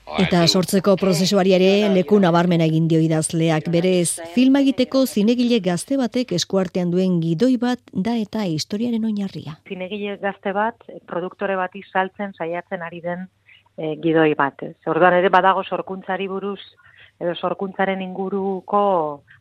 Eta 0.05 0.43
sortzeko 0.47 0.93
prozesuari 1.01 1.55
ere 1.57 1.89
leku 1.89 2.19
nabarmena 2.21 2.67
egin 2.69 2.85
dio 2.87 2.99
idazleak 3.01 3.67
berez, 3.73 4.21
filma 4.35 4.61
egiteko 4.61 5.01
zinegile 5.05 5.59
gazte 5.65 5.97
batek 5.97 6.35
eskuartean 6.37 6.91
duen 6.93 7.17
gidoi 7.23 7.55
bat 7.57 7.81
da 7.91 8.13
eta 8.21 8.45
historiaren 8.45 9.03
oinarria. 9.09 9.57
Zinegile 9.67 10.17
gazte 10.21 10.53
bat, 10.53 10.77
produktore 11.09 11.57
bat 11.57 11.73
saltzen 11.91 12.33
saiatzen 12.37 12.85
ari 12.85 13.01
den 13.01 13.27
e, 13.77 13.95
gidoi 14.01 14.33
bat. 14.37 14.61
Orduan 14.85 15.17
ere 15.17 15.29
badago 15.33 15.63
sorkuntzari 15.63 16.27
buruz 16.29 16.61
edo 17.19 17.33
sorkuntzaren 17.35 18.01
inguruko 18.03 18.81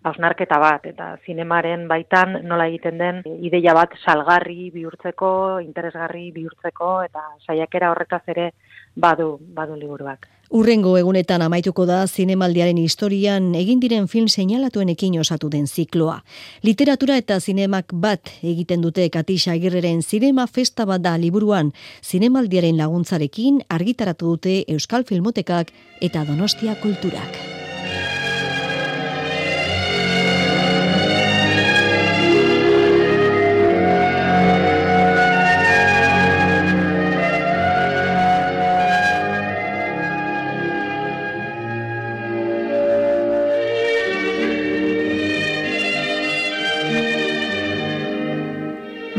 hausnarketa 0.07 0.59
bat, 0.63 0.85
eta 0.87 1.15
zinemaren 1.27 1.89
baitan 1.91 2.39
nola 2.47 2.69
egiten 2.71 2.99
den 2.99 3.23
ideia 3.43 3.75
bat 3.75 3.97
salgarri 4.05 4.71
bihurtzeko, 4.75 5.61
interesgarri 5.65 6.31
bihurtzeko, 6.35 6.91
eta 7.09 7.25
saiakera 7.47 7.91
horretaz 7.91 8.23
ere 8.35 8.53
badu, 8.97 9.39
badu 9.41 9.77
liburuak. 9.77 10.29
Urrengo 10.55 10.93
egunetan 10.99 11.43
amaituko 11.43 11.87
da 11.89 12.05
zinemaldiaren 12.07 12.79
historian 12.79 13.49
egin 13.59 13.81
diren 13.83 14.07
film 14.13 14.29
seinalatuenekin 14.29 15.17
osatu 15.19 15.49
den 15.51 15.67
zikloa. 15.67 16.21
Literatura 16.63 17.17
eta 17.19 17.41
zinemak 17.41 17.91
bat 17.91 18.31
egiten 18.43 18.85
dute 18.85 19.09
Katisa 19.11 19.57
Agirreren 19.57 20.03
zinema 20.03 20.47
festa 20.47 20.87
bat 20.87 21.03
da 21.03 21.17
liburuan 21.19 21.73
zinemaldiaren 22.05 22.79
laguntzarekin 22.79 23.65
argitaratu 23.69 24.37
dute 24.37 24.63
Euskal 24.69 25.09
Filmotekak 25.09 25.75
eta 26.01 26.25
Donostia 26.29 26.77
Kulturak. 26.83 27.64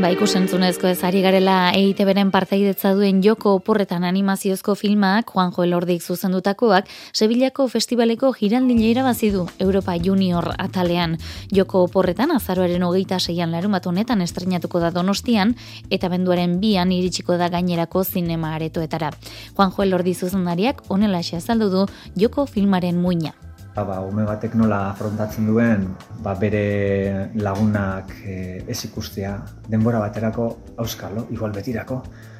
Ba, 0.06 0.12
ikusentzunezko 0.14 0.86
ez 0.86 1.00
ari 1.02 1.24
garela 1.24 1.72
EITB-ren 1.74 2.30
partaidetza 2.30 2.92
duen 2.94 3.24
joko 3.26 3.56
oporretan 3.58 4.04
animaziozko 4.06 4.76
filmak, 4.78 5.32
Juanjo 5.34 5.64
Elordik 5.66 6.04
zuzendutakoak, 6.06 6.92
Sevillako 7.10 7.66
festivaleko 7.72 8.30
giraldile 8.38 8.86
irabazi 8.92 9.32
du 9.34 9.48
Europa 9.58 9.96
Junior 9.98 10.52
atalean. 10.62 11.16
Joko 11.50 11.82
oporretan 11.88 12.36
azaroaren 12.36 12.86
hogeita 12.86 13.18
seian 13.18 13.50
larumat 13.58 13.88
honetan 13.90 14.22
estrenatuko 14.22 14.84
da 14.84 14.92
donostian, 14.94 15.56
eta 15.90 16.12
benduaren 16.14 16.60
bian 16.62 16.94
iritsiko 16.94 17.40
da 17.42 17.50
gainerako 17.50 18.04
zinema 18.04 18.54
aretoetara. 18.60 19.10
Juanjo 19.58 19.88
Elordi 19.90 20.14
zuzendariak 20.14 20.86
onela 20.90 21.26
azaldu 21.26 21.72
du 21.74 21.88
joko 22.14 22.46
filmaren 22.46 23.02
muina. 23.02 23.34
Ba, 23.76 23.98
ume 24.08 24.24
batek 24.24 24.54
nola 24.56 24.78
afrontatzen 24.94 25.50
duen 25.50 25.82
ba, 26.24 26.32
bere 26.40 27.32
lagunak 27.36 28.14
e, 28.24 28.64
ez 28.72 28.78
ikustea 28.88 29.34
denbora 29.68 30.00
baterako 30.00 30.46
auskalo, 30.80 31.26
igual 31.36 31.52
betirako, 31.52 31.98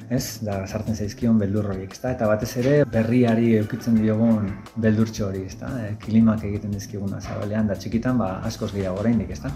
ez? 0.08 0.40
Da 0.40 0.62
sartzen 0.64 0.96
zaizkion 0.96 1.36
beldur 1.36 1.68
horiek, 1.74 1.92
ezta? 1.92 2.14
Eta 2.16 2.30
batez 2.30 2.54
ere 2.62 2.76
berriari 2.88 3.52
eukitzen 3.58 4.00
diogun 4.00 4.48
beldurtxo 4.80 5.28
hori, 5.28 5.44
ezta? 5.50 5.68
E, 5.84 5.92
kilimak 6.06 6.46
egiten 6.48 6.72
dizkiguna 6.72 7.20
zabalean 7.20 7.68
da 7.68 7.76
txikitan, 7.76 8.16
ba 8.24 8.38
askoz 8.48 8.72
gehiago 8.72 9.04
oraindik, 9.04 9.36
ezta? 9.36 9.52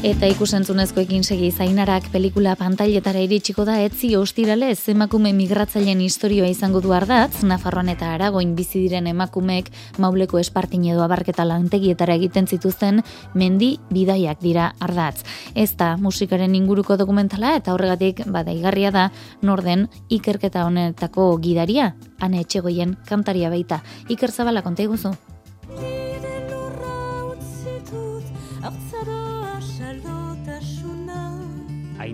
Eta 0.00 0.24
ikusentzunezkoekin 0.32 1.26
segi 1.28 1.50
zainarak 1.52 2.06
pelikula 2.08 2.54
pantailetara 2.56 3.20
iritsiko 3.20 3.66
da 3.68 3.74
etzi 3.84 4.14
ostirale 4.16 4.70
emakume 4.88 5.34
migratzaileen 5.36 6.00
historioa 6.00 6.46
izango 6.48 6.80
du 6.80 6.94
ardatz, 6.96 7.42
Nafarroan 7.44 7.90
eta 7.92 8.14
Aragoin 8.14 8.54
bizi 8.56 8.80
diren 8.80 9.06
emakumeek 9.06 9.68
mauleko 9.98 10.38
espartin 10.38 10.86
edo 10.88 11.02
abarketa 11.04 11.44
lantegietara 11.44 12.14
egiten 12.14 12.46
zituzten 12.46 13.02
mendi 13.34 13.76
bidaiak 13.90 14.40
dira 14.40 14.72
ardatz. 14.80 15.20
Ez 15.54 15.76
da 15.76 15.98
musikaren 15.98 16.54
inguruko 16.54 16.96
dokumentala 16.96 17.54
eta 17.56 17.74
horregatik 17.74 18.24
bada 18.24 18.52
igarria 18.56 18.90
da 18.90 19.10
norden 19.42 19.86
ikerketa 20.08 20.64
honetako 20.64 21.36
gidaria, 21.42 21.94
ane 22.20 22.40
etxegoien 22.40 22.96
kantaria 23.06 23.50
baita. 23.50 23.82
Iker 24.08 24.32
zabala 24.32 24.62
konta 24.62 24.82
iguzu. 24.82 25.12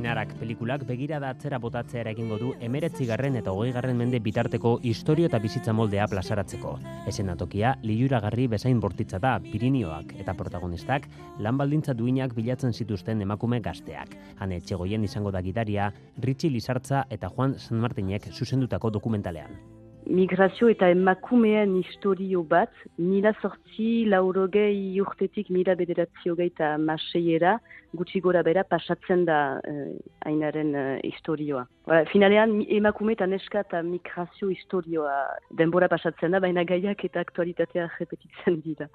Ainarak 0.07 0.37
pelikulak 0.38 0.85
begirada 0.87 1.33
atzera 1.35 1.59
botatzea 1.59 2.05
egingo 2.12 2.37
du 2.38 2.53
emeretzigarren 2.62 3.40
eta 3.40 3.51
hogeigarren 3.51 3.99
mende 3.99 4.21
bitarteko 4.23 4.77
historio 4.87 5.27
eta 5.27 5.40
bizitza 5.42 5.73
moldea 5.75 6.07
plazaratzeko. 6.12 6.77
Esen 7.11 7.35
atokia, 7.35 7.75
liuragarri 7.83 8.47
bezain 8.55 8.79
bortitza 8.79 9.19
da, 9.19 9.35
Pirinioak 9.42 10.14
eta 10.23 10.38
protagonistak 10.38 11.11
lan 11.42 11.59
baldintza 11.59 11.99
duinak 11.99 12.38
bilatzen 12.38 12.71
zituzten 12.71 13.27
emakume 13.27 13.59
gazteak. 13.64 14.14
Hane 14.38 14.62
etxegoien 14.62 15.11
izango 15.11 15.35
da 15.35 15.42
gidaria, 15.42 15.90
Ritsi 16.23 16.55
Lizartza 16.55 17.09
eta 17.11 17.33
Juan 17.35 17.59
San 17.59 17.83
Martinek 17.83 18.31
zuzendutako 18.31 18.95
dokumentalean. 19.01 19.59
Migrazio 20.07 20.69
eta 20.71 20.88
emakumeen 20.90 21.77
historio 21.81 22.42
bat, 22.47 22.71
mila 22.99 23.33
sortzi 23.42 24.07
laurogei 24.09 25.01
urtetik 25.01 25.51
mila 25.51 25.75
bederatzi 25.75 26.31
eta 26.47 26.77
maseiera, 26.79 27.59
gutxi 27.95 28.21
gora 28.21 28.42
bera 28.42 28.64
pasatzen 28.64 29.25
da 29.25 29.61
eh, 29.64 29.99
ainaren 30.27 30.75
eh, 30.75 31.01
historioa. 31.05 31.66
Ba, 31.87 32.05
finalean 32.12 32.62
emakume 32.69 33.12
eta 33.12 33.27
neska 33.27 33.61
eta 33.61 33.83
migrazio 33.83 34.49
historioa 34.51 35.27
denbora 35.51 35.88
pasatzen 35.88 36.31
da, 36.31 36.40
baina 36.40 36.64
gaiak 36.64 37.05
eta 37.05 37.21
aktualitatea 37.21 37.88
repetitzen 37.99 38.61
dira. 38.64 38.88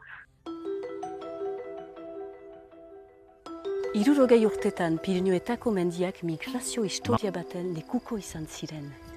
Irurogei 3.91 4.45
urtetan 4.47 4.99
Pirinuetako 5.03 5.71
mendiak 5.75 6.23
migrazio 6.23 6.85
historia 6.87 7.31
baten 7.35 7.73
lekuko 7.75 8.17
izan 8.17 8.45
ziren. 8.47 9.10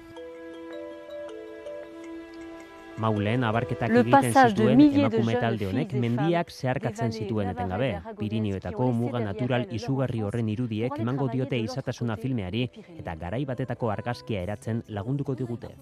Maulen 3.03 3.43
abarketak 3.43 3.91
egiten 4.01 4.33
zituen 4.33 4.83
emakume 4.85 5.35
talde 5.43 5.67
honek 5.69 5.95
mendiak 6.05 6.51
zeharkatzen 6.53 7.11
zituen 7.11 7.51
etengabe. 7.51 7.91
Pirinioetako 8.19 8.89
muga 8.99 9.23
natural 9.25 9.67
izugarri 9.79 10.23
horren 10.27 10.51
irudiek 10.55 10.99
emango 11.05 11.29
diote 11.33 11.59
izatasuna 11.67 12.19
filmeari 12.25 12.67
eta 12.97 13.17
garai 13.25 13.43
batetako 13.53 13.91
argazkia 13.97 14.45
eratzen 14.47 14.83
lagunduko 14.99 15.35
digute 15.43 15.75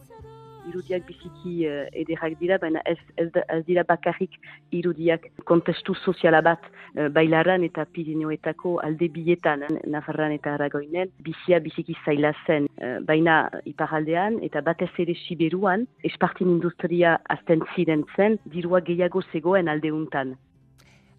irudiak 0.70 1.08
biziki 1.08 1.54
uh, 1.70 1.86
ederrak 2.04 2.38
dira, 2.40 2.58
baina 2.62 2.82
ez, 2.90 2.98
ez, 3.18 3.30
ez 3.34 3.62
dira 3.68 3.84
bakarrik 3.88 4.38
irudiak 4.72 5.28
kontestu 5.50 5.96
soziala 5.96 6.42
bat 6.46 6.64
uh, 6.70 7.10
bailaran 7.14 7.64
eta 7.68 7.86
Pirineoetako 7.86 8.78
alde 8.86 9.10
bietan, 9.14 9.66
uh, 9.68 9.82
Nafarran 9.96 10.36
eta 10.36 10.56
Aragoinen, 10.58 11.12
bizia 11.26 11.60
biziki 11.64 11.98
zaila 12.06 12.34
zen, 12.46 12.70
uh, 12.80 12.98
baina 13.08 13.44
iparaldean 13.70 14.40
eta 14.46 14.62
batez 14.62 14.92
ere 15.04 15.18
Siberuan, 15.26 15.88
espartin 16.04 16.50
industria 16.56 17.18
azten 17.30 17.64
ziren 17.76 18.08
zen, 18.16 18.40
dirua 18.56 18.82
gehiago 18.82 19.22
zegoen 19.32 19.72
aldeuntan. 19.72 20.36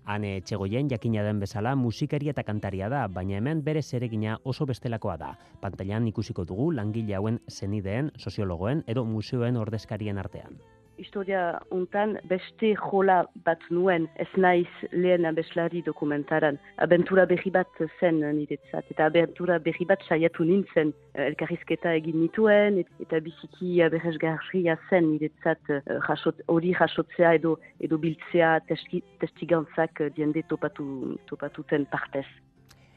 Hane 0.05 0.37
etxegoien 0.37 0.91
jakina 0.93 1.23
den 1.25 1.41
bezala 1.41 1.75
musikari 1.77 2.29
eta 2.29 2.45
kantaria 2.45 2.91
da, 2.93 3.07
baina 3.09 3.39
hemen 3.39 3.63
bere 3.65 3.83
zeregina 3.83 4.39
oso 4.45 4.67
bestelakoa 4.67 5.17
da. 5.17 5.33
Pantailan 5.61 6.09
ikusiko 6.13 6.45
dugu 6.45 6.71
langile 6.73 7.17
hauen 7.17 7.41
zenideen, 7.49 8.13
soziologoen 8.19 8.85
edo 8.87 9.05
museoen 9.05 9.57
ordezkarien 9.57 10.19
artean 10.19 10.61
historia 10.99 11.59
untan 11.75 12.17
beste 12.31 12.75
jola 12.79 13.25
bat 13.47 13.63
nuen 13.71 14.07
ez 14.23 14.29
naiz 14.37 14.71
lehen 14.93 15.27
abeslari 15.27 15.83
dokumentaran. 15.87 16.59
Abentura 16.87 17.27
berri 17.31 17.51
bat 17.55 17.83
zen 18.01 18.21
niretzat, 18.39 18.91
eta 18.95 19.09
abentura 19.11 19.59
berri 19.59 19.87
bat 19.89 20.03
saiatu 20.09 20.47
nintzen 20.49 20.93
elkarrizketa 21.27 21.95
egin 22.01 22.21
nituen, 22.23 22.83
eta 23.03 23.21
biziki 23.25 23.83
aberrezgarria 23.87 24.79
zen 24.89 25.11
niretzat 25.13 25.75
eh, 25.75 25.83
hori 26.49 26.75
jasotzea 26.79 27.35
edo, 27.41 27.59
edo 27.81 27.99
biltzea 27.99 28.57
testigantzak 28.69 30.07
diende 30.17 30.43
topatu, 30.49 31.19
topatuten 31.31 31.87
partez. 31.91 32.27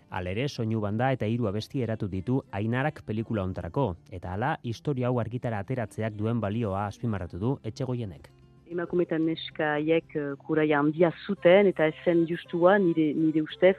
Alere, 0.10 0.48
soinu 0.48 0.80
banda 0.80 1.10
eta 1.12 1.28
hiru 1.28 1.50
abesti 1.50 1.82
eratu 1.84 2.08
ditu 2.08 2.40
ainarak 2.56 3.02
pelikula 3.06 3.44
ontarako, 3.44 3.96
eta 4.12 4.34
hala, 4.34 4.54
historia 4.64 5.10
hau 5.10 5.20
argitara 5.20 5.60
ateratzeak 5.60 6.16
duen 6.16 6.40
balioa 6.40 6.86
azpimarratu 6.88 7.40
du 7.40 7.58
etxegoienek. 7.64 8.30
Emakumetan 8.72 9.26
neska 9.28 9.74
haiek 9.76 10.16
uh, 10.16 10.32
kuraia 10.48 10.80
handia 10.80 11.12
zuten 11.26 11.68
eta 11.68 11.88
ezen 11.92 12.26
justua 12.28 12.78
nire, 12.80 13.14
nire 13.16 13.44
ustez 13.44 13.76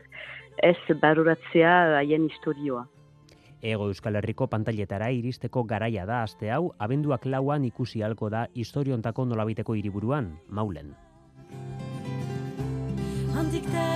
ez 0.63 0.97
baroratzea 1.01 1.75
haien 1.99 2.29
historioa. 2.29 2.87
Ego 3.61 3.89
Euskal 3.91 4.17
Herriko 4.21 4.47
pantailetara 4.47 5.11
iristeko 5.11 5.65
garaia 5.65 6.07
da 6.07 6.23
aste 6.23 6.53
hau, 6.55 6.73
abenduak 6.79 7.27
lauan 7.27 7.65
ikusi 7.65 8.03
halko 8.07 8.31
da 8.31 8.47
historiontako 8.55 9.25
nolabiteko 9.25 9.75
hiriburuan, 9.75 10.37
maulen. 10.49 10.95
Handik 13.35 13.67
da 13.73 13.89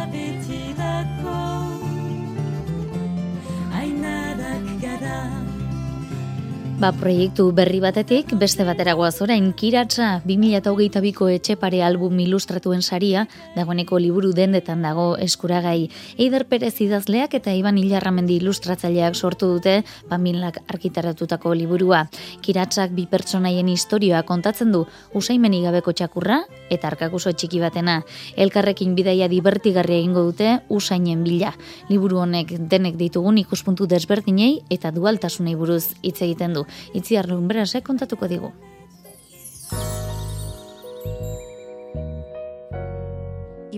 Ba, 6.82 6.88
proiektu 6.90 7.44
berri 7.54 7.78
batetik, 7.78 8.32
beste 8.34 8.64
batera 8.66 8.96
goaz 8.98 9.20
orain, 9.22 9.52
kiratza 9.54 10.16
2008ko 10.26 11.28
etxepare 11.30 11.78
album 11.86 12.16
ilustratuen 12.18 12.80
saria, 12.82 13.22
dagoeneko 13.54 14.00
liburu 14.02 14.32
dendetan 14.34 14.82
dago 14.82 15.04
eskuragai. 15.14 15.84
Eider 16.18 16.42
Perez 16.50 16.72
idazleak 16.82 17.36
eta 17.38 17.54
Iban 17.54 17.78
Ilarramendi 17.78 18.40
ilustratzaileak 18.42 19.14
sortu 19.14 19.52
dute, 19.52 19.76
pamilak 20.10 20.58
arkitaratutako 20.66 21.54
liburua. 21.54 22.08
Kiratzak 22.42 22.90
bi 22.98 23.06
pertsonaien 23.06 23.70
historioa 23.70 24.24
kontatzen 24.26 24.74
du, 24.74 24.82
usaimeni 25.14 25.62
gabeko 25.62 25.94
txakurra 25.94 26.40
eta 26.72 26.88
arkakuso 26.88 27.34
txiki 27.36 27.60
batena. 27.62 28.00
Elkarrekin 28.36 28.96
bidaia 28.96 29.28
divertigarria 29.28 30.00
egingo 30.00 30.24
dute, 30.30 30.58
usainen 30.72 31.22
bila. 31.28 31.52
Liburu 31.92 32.24
honek 32.24 32.56
denek 32.72 32.98
ditugun 33.00 33.38
ikuspuntu 33.44 33.86
desberdinei 33.86 34.52
eta 34.72 34.90
dualtasunei 34.90 35.54
buruz 35.54 35.94
hitz 36.02 36.20
egiten 36.24 36.56
du. 36.56 36.66
Itziar 36.96 37.28
Lumbrasek 37.28 37.84
kontatuko 37.86 38.28
digu. 38.28 38.52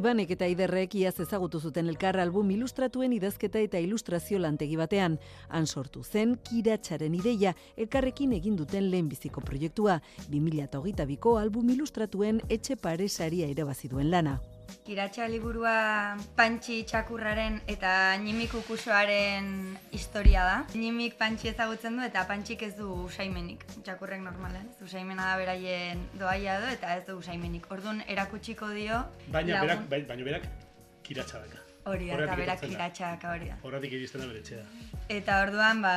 Ibanek 0.04 0.34
eta 0.34 0.44
Iderrek 0.52 0.98
iaz 1.00 1.14
ezagutu 1.24 1.56
zuten 1.64 1.86
elkar 1.88 2.18
album 2.20 2.50
ilustratuen 2.52 3.14
idazketa 3.16 3.62
eta 3.64 3.80
ilustrazio 3.80 4.36
lantegi 4.36 4.76
batean. 4.76 5.16
Han 5.48 5.64
sortu 5.64 6.02
zen 6.04 6.34
kiratxaren 6.44 7.16
ideia 7.16 7.54
elkarrekin 7.80 8.34
egin 8.36 8.58
duten 8.60 8.90
lehenbiziko 8.92 9.40
proiektua. 9.40 10.02
2008ko 10.28 11.38
album 11.40 11.72
ilustratuen 11.72 12.42
etxe 12.50 12.76
pare 12.76 13.08
saria 13.08 13.48
irabazi 13.48 13.88
duen 13.88 14.12
lana. 14.12 14.42
Kiratxa 14.84 15.24
liburua 15.32 16.12
pantxi 16.36 16.82
txakurraren 16.84 17.54
eta 17.72 17.90
nimik 18.20 18.52
ukusoaren 18.58 19.46
historia 19.96 20.42
da. 20.44 20.56
Nimik 20.76 21.14
pantxi 21.16 21.48
ezagutzen 21.48 21.96
du 21.96 22.02
eta 22.04 22.26
pantxik 22.28 22.66
ez 22.66 22.74
du 22.76 22.90
usaimenik. 23.06 23.64
Txakurrek 23.78 24.20
normalen, 24.20 24.66
ez 24.74 24.84
usaimena 24.84 25.30
da 25.30 25.38
beraien 25.40 26.02
doaia 26.20 26.58
du 26.60 26.68
eta 26.68 26.98
ez 26.98 27.06
du 27.06 27.16
usaimenik. 27.16 27.64
Orduan 27.72 28.02
erakutsiko 28.12 28.68
dio... 28.76 28.98
Baina 29.32 29.62
berak, 29.64 29.86
bai, 29.88 30.02
baina 30.10 30.26
berak 30.26 30.44
kiratxa 31.06 31.40
daka. 31.46 31.62
Hori 31.88 32.10
da, 32.10 32.18
eta 32.26 32.36
berak 32.42 32.60
kiratxa 32.66 33.14
daka 33.14 33.30
hori 33.38 33.48
da. 33.54 33.56
Horatik 33.64 33.94
iristen 33.96 34.20
da 34.20 34.28
bere 34.34 34.60
Eta 35.14 35.38
orduan, 35.46 35.80
ba, 35.80 35.94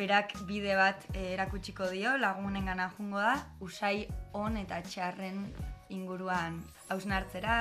berak 0.00 0.32
bide 0.48 0.72
bat 0.80 1.04
erakutsiko 1.12 1.92
dio, 1.92 2.16
lagunen 2.16 2.64
gana 2.72 2.88
jungo 2.96 3.20
da, 3.20 3.36
usai 3.60 4.08
on 4.32 4.56
eta 4.56 4.80
txarren 4.88 5.44
inguruan 5.90 6.60
hausnartzera 6.88 7.56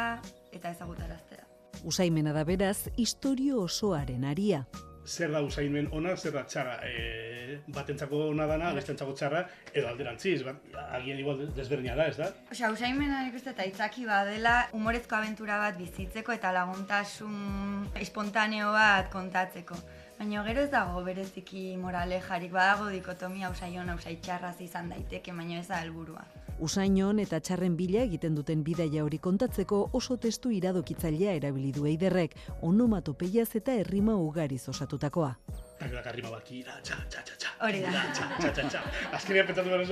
eta 0.52 0.72
ezagutaraztea. 0.72 1.46
Usaimena 1.84 2.34
da 2.34 2.44
beraz, 2.44 2.90
historio 2.98 3.62
osoaren 3.64 4.26
aria. 4.26 4.66
Zer 5.10 5.32
da 5.32 5.42
usaimen 5.42 5.88
ona, 5.96 6.16
zer 6.18 6.34
da 6.36 6.44
txarra? 6.46 6.76
E, 6.86 7.62
batentzako 7.74 8.20
ona 8.30 8.46
dana, 8.50 8.74
bestentzako 8.76 9.16
txarra, 9.18 9.46
edo 9.74 9.88
alderantziz, 9.90 10.42
bat, 10.46 10.60
agian 11.00 11.22
igual 11.22 11.40
desberdina 11.56 11.96
da, 11.98 12.06
ez 12.12 12.18
da? 12.20 12.28
Osea, 12.52 12.70
usaimena 12.76 13.24
nik 13.26 13.40
uste 13.40 13.54
eta 13.56 13.66
itzaki 13.66 14.06
badela 14.06 14.58
humorezko 14.78 15.18
abentura 15.18 15.58
bat 15.64 15.80
bizitzeko 15.80 16.36
eta 16.36 16.52
laguntasun 16.54 17.90
espontaneo 18.04 18.74
bat 18.76 19.10
kontatzeko. 19.14 19.80
Baina 20.20 20.44
gero 20.44 20.66
ez 20.68 20.72
dago 20.74 21.02
bereziki 21.06 21.64
morale 21.80 22.20
jarik, 22.22 22.52
badago 22.52 22.90
dikotomia 22.92 23.50
usaion, 23.50 23.90
usai 23.96 24.18
txarraz 24.22 24.58
izan 24.62 24.92
daiteke, 24.92 25.34
baina 25.34 25.62
ez 25.64 25.68
da 25.72 25.80
helburua. 25.80 26.26
Usainon 26.60 27.20
eta 27.24 27.40
txarren 27.40 27.78
bila 27.80 28.02
egiten 28.04 28.36
duten 28.36 28.66
bidaia 28.68 29.06
hori 29.06 29.18
kontatzeko 29.24 29.78
oso 29.94 30.18
testu 30.18 30.52
iradokitzailea 30.52 31.38
erabili 31.40 31.72
du 31.72 31.86
eiderrek, 31.88 32.36
onomatopeiaz 32.62 33.50
eta 33.56 33.76
errima 33.80 34.16
ugariz 34.20 34.66
osatutakoa. 34.68 35.34
Eta 35.80 36.02
errima 36.12 36.34
bat, 36.34 36.44
kira, 36.44 36.74
txa, 36.84 36.98
txa, 37.08 37.22
txa, 37.24 37.36
txa, 37.40 37.52
Hori 37.64 37.80
da. 37.86 37.92
txa, 38.12 38.26
txa, 38.36 38.50
txa, 38.58 38.64
txa. 38.74 38.82
Azkenean 39.16 39.48
pentsatu 39.48 39.72
behar 39.72 39.84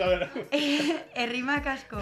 ez 0.51 0.97
Errimak 1.23 1.69
asko 1.71 2.01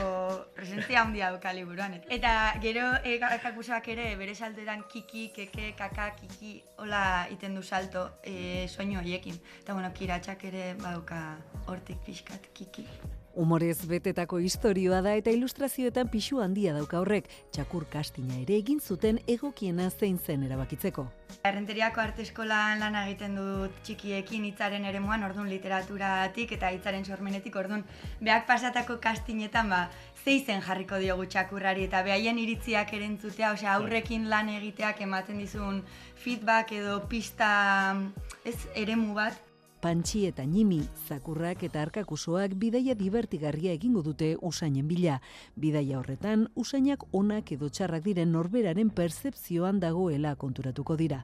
presentzia 0.57 1.03
handia 1.03 1.29
duka 1.35 1.53
liburuan. 1.53 1.99
Eta 2.09 2.31
gero 2.63 2.87
e, 3.03 3.19
kakusak 3.19 3.91
ere 3.93 4.07
bere 4.17 4.33
saltetan 4.33 4.81
kiki, 4.89 5.27
keke, 5.35 5.75
kaka, 5.77 6.09
kiki, 6.17 6.55
hola 6.81 7.03
iten 7.33 7.53
du 7.53 7.61
salto 7.61 8.07
e, 8.23 8.65
soinu 8.67 8.97
horiekin. 9.03 9.37
Eta 9.61 9.77
bueno, 9.77 9.93
kiratxak 9.93 10.47
ere 10.49 10.71
baduka 10.81 11.21
hortik 11.67 12.01
pixkat, 12.09 12.49
kiki. 12.57 12.87
Humorez 13.35 13.83
betetako 13.89 14.37
historioa 14.39 15.01
da 15.03 15.11
eta 15.19 15.31
ilustrazioetan 15.35 16.07
pixu 16.07 16.37
handia 16.39 16.71
dauka 16.71 17.01
horrek, 17.01 17.25
txakur 17.51 17.83
kastina 17.91 18.37
ere 18.39 18.55
egin 18.55 18.79
zuten 18.79 19.19
egokiena 19.27 19.89
zein 19.91 20.15
zen 20.17 20.45
erabakitzeko. 20.47 21.03
Errenteriako 21.43 21.99
arte 21.99 22.23
eskolan 22.23 22.79
lan 22.79 22.95
egiten 23.01 23.35
dut 23.35 23.75
txikiekin 23.83 24.45
hitzaren 24.47 24.87
eremuan, 24.87 25.25
ordun 25.27 25.49
literaturatik 25.51 26.53
eta 26.55 26.71
hitzaren 26.71 27.03
sormenetik, 27.03 27.57
ordun. 27.59 27.83
Beak 28.23 28.47
pasatako 28.47 29.01
kastinetan 29.03 29.67
ba, 29.73 29.81
zeizen 30.23 30.63
jarriko 30.63 31.01
diogu 31.03 31.27
txakurrari 31.27 31.89
eta 31.89 32.05
behaien 32.07 32.39
iritziak 32.39 32.93
erentzutea, 32.95 33.51
osea 33.57 33.75
aurrekin 33.75 34.29
lan 34.31 34.53
egiteak 34.55 35.03
ematen 35.03 35.43
dizun 35.43 35.83
feedback 36.23 36.71
edo 36.79 37.01
pista 37.11 37.51
ez 38.47 38.57
eremu 38.73 39.13
bat, 39.19 39.44
pantxi 39.85 40.23
eta 40.25 40.41
nimi, 40.49 40.79
zakurrak 41.05 41.61
eta 41.67 41.83
arkakusoak 41.85 42.55
bidaia 42.57 42.95
divertigarria 42.97 43.75
egingo 43.77 44.01
dute 44.07 44.31
usainen 44.49 44.87
bila. 44.89 45.19
Bidaia 45.61 45.99
horretan, 45.99 46.47
usainak 46.63 47.05
onak 47.13 47.53
edo 47.53 47.69
txarrak 47.69 48.01
diren 48.09 48.33
norberaren 48.33 48.89
percepzioan 48.89 49.83
dagoela 49.83 50.33
konturatuko 50.41 50.97
dira. 50.97 51.21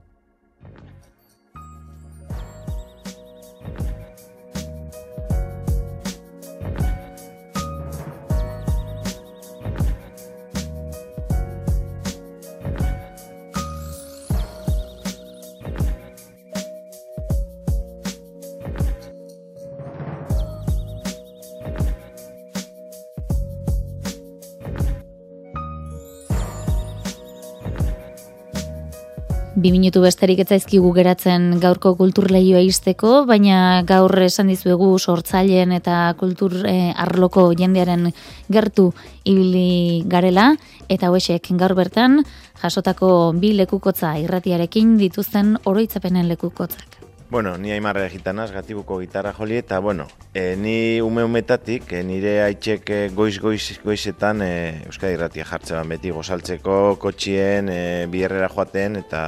Bi 29.61 29.69
minutu 29.69 30.01
besterik 30.01 30.39
ez 30.41 30.47
zaizkigu 30.55 30.89
geratzen 30.95 31.59
gaurko 31.61 31.91
kulturleioa 31.99 32.63
izteko, 32.65 33.27
baina 33.29 33.83
gaur 33.85 34.15
esan 34.25 34.49
dizuegu 34.49 34.87
sortzaileen 34.97 35.75
eta 35.75 35.97
kultur 36.17 36.55
eh, 36.65 36.89
arloko 37.03 37.43
jendearen 37.59 38.07
gertu 38.49 38.87
ibili 39.21 40.01
garela, 40.09 40.47
eta 40.89 41.11
hoesek 41.13 41.51
gaur 41.61 41.75
bertan 41.77 42.23
jasotako 42.63 43.11
bi 43.37 43.53
lekukotza 43.59 44.15
irratiarekin 44.23 44.97
dituzten 44.97 45.59
oroitzapenen 45.69 46.31
lekukotzak. 46.33 47.10
Bueno, 47.31 47.57
ni 47.57 47.71
aimarra 47.71 48.09
gitanaz, 48.11 48.49
gatibuko 48.51 48.97
gitarra 48.99 49.31
joli, 49.31 49.55
eta 49.55 49.77
bueno, 49.79 50.05
e, 50.33 50.57
ni 50.59 50.99
ume 50.99 51.23
umetatik, 51.23 51.93
e, 51.95 52.01
nire 52.03 52.33
haitxek 52.43 52.91
e, 52.91 52.97
goiz 53.15 53.37
goiz 53.39 53.77
goizetan 53.85 54.43
e, 54.43 54.49
Euskadi 54.89 55.15
Irratia 55.15 55.45
jartzean 55.47 55.87
beti 55.95 56.11
gozaltzeko, 56.11 56.97
kotxien, 56.99 57.71
e, 57.71 57.79
biherrera 58.11 58.51
joaten, 58.51 58.99
eta 58.99 59.23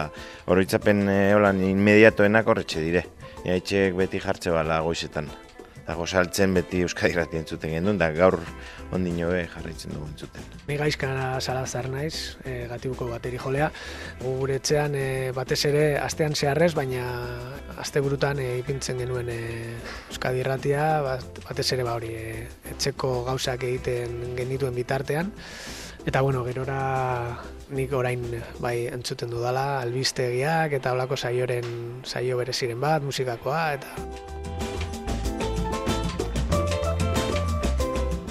oroitzapen 0.52 1.08
e, 1.08 1.18
holan 1.38 1.64
inmediatoenak 1.64 2.52
horretxe 2.52 2.84
dire. 2.84 3.06
Ni 3.46 3.56
haitxek 3.56 3.96
beti 3.96 4.20
jartze 4.20 4.52
bala 4.52 4.84
goizetan. 4.84 5.32
Eta 5.84 5.98
gozaltzen 6.00 6.54
beti 6.56 6.80
Euskadi 6.86 7.12
Irratia 7.12 7.42
entzuten 7.42 7.74
gendun, 7.76 7.98
da 8.00 8.08
gaur 8.16 8.38
ondino 8.96 9.28
be 9.34 9.42
jarraitzen 9.52 9.92
dugu 9.92 10.06
entzuten. 10.08 10.46
Ni 10.70 10.78
gaizka 10.80 11.10
salazar 11.42 11.90
naiz, 11.92 12.38
e, 12.48 12.70
gatibuko 12.70 13.10
bateri 13.10 13.42
jolea. 13.42 13.68
Gure 14.22 14.56
etxean 14.62 14.96
e, 14.96 15.34
batez 15.36 15.60
ere 15.68 15.84
astean 16.00 16.40
zeharrez, 16.40 16.72
baina 16.78 17.04
asteburutan 17.84 18.40
e, 18.40 18.48
ipintzen 18.62 19.04
genuen 19.04 19.28
e, 19.34 19.38
Euskadi 20.08 20.40
Irratia, 20.40 20.88
bat, 21.04 21.44
batez 21.50 21.68
ere 21.76 21.84
ba 21.84 21.98
hori 22.00 22.16
e, 22.16 22.48
etxeko 22.78 23.12
gauzak 23.28 23.68
egiten 23.68 24.38
genituen 24.40 24.80
bitartean. 24.80 25.36
Eta 26.08 26.22
bueno, 26.24 26.46
gerora 26.48 26.80
nik 27.76 27.92
orain 27.92 28.24
bai 28.64 28.78
entzuten 28.88 29.36
dudala, 29.36 29.82
albistegiak 29.84 30.80
eta 30.80 30.96
holako 30.96 31.20
saioren 31.20 31.68
saio 32.08 32.40
bereziren 32.40 32.80
bat, 32.80 33.04
musikakoa 33.04 33.66
eta 33.82 34.32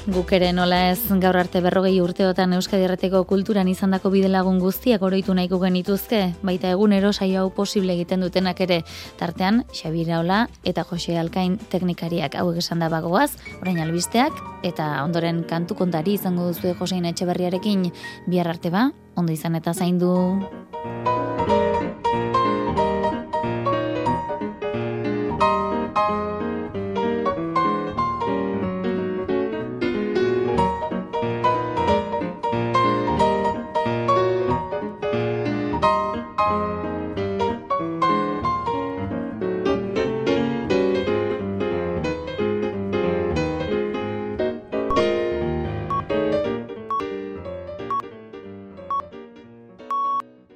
Guk 0.02 0.32
ere 0.34 0.48
nola 0.50 0.88
ez 0.90 0.98
gaur 1.22 1.36
arte 1.38 1.60
berrogei 1.62 2.00
urteotan 2.02 2.56
Euskadi 2.56 2.88
Erreteko 2.88 3.20
kulturan 3.30 3.68
izandako 3.70 4.10
bidelagun 4.10 4.58
guztiak 4.58 5.04
oroitu 5.06 5.36
nahiko 5.38 5.60
genituzke, 5.62 6.24
baita 6.42 6.72
egunero 6.74 7.12
saio 7.12 7.44
hau 7.44 7.52
posible 7.54 7.94
egiten 7.94 8.26
dutenak 8.26 8.58
ere. 8.66 8.80
Tartean, 9.20 9.62
Xabi 9.70 10.02
Raola 10.08 10.48
eta 10.66 10.82
Jose 10.90 11.14
Alkain 11.20 11.54
teknikariak 11.70 12.34
hauek 12.34 12.58
esan 12.58 12.82
da 12.82 12.90
bagoaz, 12.90 13.30
orain 13.60 13.78
albisteak, 13.78 14.34
eta 14.66 15.04
ondoren 15.04 15.44
kantu 15.46 15.78
kontari 15.78 16.18
izango 16.18 16.50
duzu 16.50 16.74
Josein 16.74 17.06
Etxeberriarekin 17.06 17.86
bihar 18.26 18.50
arte 18.50 18.74
ba, 18.74 18.88
ondo 19.14 19.30
izan 19.30 19.54
eta 19.54 19.70
zaindu. 19.70 20.10
du. 20.10 21.22